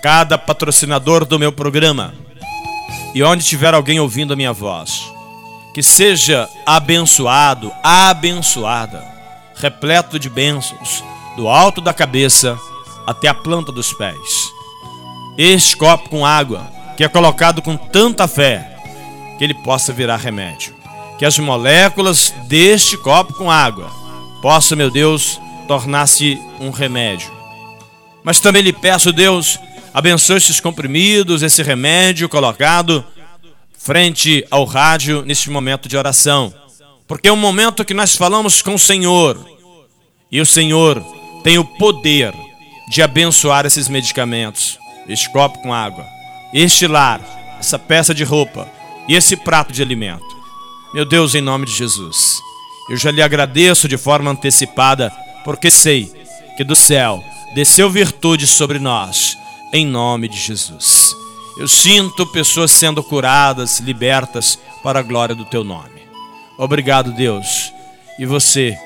cada 0.00 0.38
patrocinador 0.38 1.24
do 1.24 1.40
meu 1.40 1.50
programa 1.50 2.14
e 3.12 3.20
onde 3.20 3.44
tiver 3.44 3.74
alguém 3.74 3.98
ouvindo 3.98 4.32
a 4.32 4.36
minha 4.36 4.52
voz. 4.52 5.02
Que 5.74 5.82
seja 5.82 6.48
abençoado, 6.64 7.72
abençoada, 7.82 9.04
repleto 9.56 10.20
de 10.20 10.30
bênçãos, 10.30 11.02
do 11.36 11.48
alto 11.48 11.80
da 11.80 11.92
cabeça 11.92 12.56
até 13.08 13.26
a 13.26 13.34
planta 13.34 13.72
dos 13.72 13.92
pés 13.92 14.61
este 15.36 15.76
copo 15.76 16.08
com 16.08 16.26
água, 16.26 16.70
que 16.96 17.04
é 17.04 17.08
colocado 17.08 17.62
com 17.62 17.76
tanta 17.76 18.28
fé, 18.28 18.76
que 19.38 19.44
ele 19.44 19.54
possa 19.54 19.92
virar 19.92 20.16
remédio. 20.16 20.74
Que 21.18 21.24
as 21.24 21.38
moléculas 21.38 22.34
deste 22.48 22.96
copo 22.96 23.32
com 23.34 23.50
água 23.50 23.90
possam, 24.42 24.76
meu 24.76 24.90
Deus, 24.90 25.40
tornar-se 25.68 26.40
um 26.60 26.70
remédio. 26.70 27.30
Mas 28.24 28.40
também 28.40 28.62
lhe 28.62 28.72
peço, 28.72 29.12
Deus, 29.12 29.58
abençoe 29.94 30.36
esses 30.36 30.60
comprimidos, 30.60 31.42
esse 31.42 31.62
remédio 31.62 32.28
colocado 32.28 33.04
frente 33.78 34.44
ao 34.50 34.64
rádio 34.64 35.22
neste 35.22 35.50
momento 35.50 35.88
de 35.88 35.96
oração. 35.96 36.52
Porque 37.06 37.28
é 37.28 37.32
um 37.32 37.36
momento 37.36 37.84
que 37.84 37.94
nós 37.94 38.14
falamos 38.14 38.62
com 38.62 38.74
o 38.74 38.78
Senhor. 38.78 39.38
E 40.30 40.40
o 40.40 40.46
Senhor 40.46 41.02
tem 41.42 41.58
o 41.58 41.64
poder 41.64 42.32
de 42.88 43.02
abençoar 43.02 43.66
esses 43.66 43.88
medicamentos 43.88 44.78
este 45.08 45.30
copo 45.30 45.58
com 45.60 45.72
água, 45.72 46.06
este 46.52 46.86
lar, 46.86 47.20
essa 47.58 47.78
peça 47.78 48.14
de 48.14 48.24
roupa 48.24 48.68
e 49.08 49.14
esse 49.14 49.36
prato 49.36 49.72
de 49.72 49.82
alimento. 49.82 50.36
Meu 50.94 51.04
Deus, 51.04 51.34
em 51.34 51.40
nome 51.40 51.66
de 51.66 51.72
Jesus, 51.72 52.40
eu 52.90 52.96
já 52.96 53.10
lhe 53.10 53.22
agradeço 53.22 53.88
de 53.88 53.96
forma 53.96 54.30
antecipada, 54.30 55.10
porque 55.44 55.70
sei 55.70 56.12
que 56.56 56.64
do 56.64 56.76
céu 56.76 57.22
desceu 57.54 57.90
virtude 57.90 58.46
sobre 58.46 58.78
nós, 58.78 59.36
em 59.72 59.86
nome 59.86 60.28
de 60.28 60.38
Jesus. 60.38 61.14
Eu 61.58 61.68
sinto 61.68 62.26
pessoas 62.26 62.70
sendo 62.70 63.02
curadas, 63.02 63.78
libertas 63.80 64.58
para 64.82 65.00
a 65.00 65.02
glória 65.02 65.34
do 65.34 65.44
teu 65.44 65.62
nome. 65.62 66.02
Obrigado, 66.58 67.12
Deus. 67.12 67.72
E 68.18 68.26
você 68.26 68.76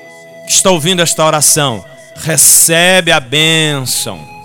que 0.45 0.51
está 0.51 0.69
ouvindo 0.71 1.01
esta 1.01 1.25
oração, 1.25 1.83
recebe 2.15 3.11
a 3.11 3.19
bênção 3.19 4.36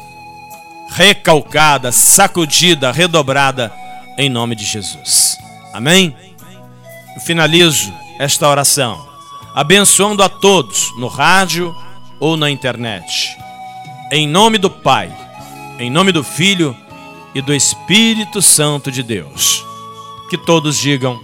recalcada, 0.95 1.91
sacudida, 1.91 2.93
redobrada, 2.93 3.73
em 4.19 4.29
nome 4.29 4.55
de 4.55 4.65
Jesus. 4.65 5.39
Amém? 5.73 6.15
Eu 7.15 7.21
finalizo 7.21 7.93
esta 8.19 8.49
oração 8.49 9.13
abençoando 9.55 10.23
a 10.23 10.29
todos 10.29 10.93
no 10.99 11.09
rádio 11.09 11.75
ou 12.19 12.37
na 12.37 12.51
internet. 12.51 13.37
Em 14.11 14.27
nome 14.27 14.59
do 14.59 14.71
Pai, 14.71 15.13
em 15.79 15.91
nome 15.91 16.13
do 16.13 16.25
Filho 16.25 16.77
e 17.35 17.41
do 17.41 17.55
Espírito 17.55 18.41
Santo 18.41 18.91
de 18.91 19.03
Deus. 19.03 19.65
Que 20.31 20.39
todos 20.39 20.79
digam 20.79 21.21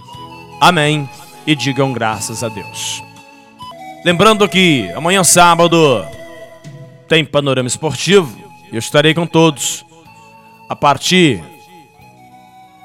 amém 0.61 1.09
e 1.45 1.55
digam 1.55 1.93
graças 1.93 2.43
a 2.43 2.49
Deus. 2.49 3.01
Lembrando 4.05 4.47
que 4.47 4.89
amanhã 4.95 5.23
sábado 5.23 6.05
tem 7.07 7.25
panorama 7.25 7.67
esportivo. 7.67 8.38
Eu 8.71 8.79
estarei 8.79 9.13
com 9.13 9.25
todos 9.25 9.85
a 10.67 10.75
partir 10.75 11.41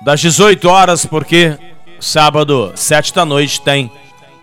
das 0.04 0.20
18 0.20 0.68
horas, 0.68 1.04
porque 1.06 1.56
sábado, 2.00 2.72
7 2.74 3.14
da 3.14 3.24
noite, 3.24 3.60
tem 3.60 3.90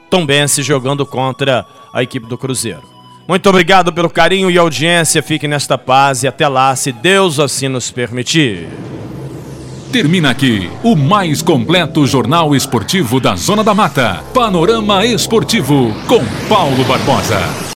Tombense 0.09 0.61
jogando 0.61 1.05
contra 1.05 1.65
a 1.93 2.03
equipe 2.03 2.27
do 2.27 2.37
Cruzeiro. 2.37 2.83
Muito 3.27 3.47
obrigado 3.49 3.93
pelo 3.93 4.09
carinho 4.09 4.51
e 4.51 4.57
audiência. 4.57 5.23
Fiquem 5.23 5.49
nesta 5.49 5.77
paz 5.77 6.23
e 6.23 6.27
até 6.27 6.47
lá, 6.47 6.75
se 6.75 6.91
Deus 6.91 7.39
assim 7.39 7.67
nos 7.67 7.89
permitir. 7.89 8.67
Termina 9.91 10.29
aqui 10.29 10.69
o 10.83 10.95
mais 10.95 11.41
completo 11.41 12.05
jornal 12.07 12.55
esportivo 12.55 13.19
da 13.19 13.35
Zona 13.35 13.63
da 13.63 13.73
Mata. 13.73 14.23
Panorama 14.33 15.05
Esportivo 15.05 15.93
com 16.07 16.23
Paulo 16.47 16.83
Barbosa. 16.85 17.69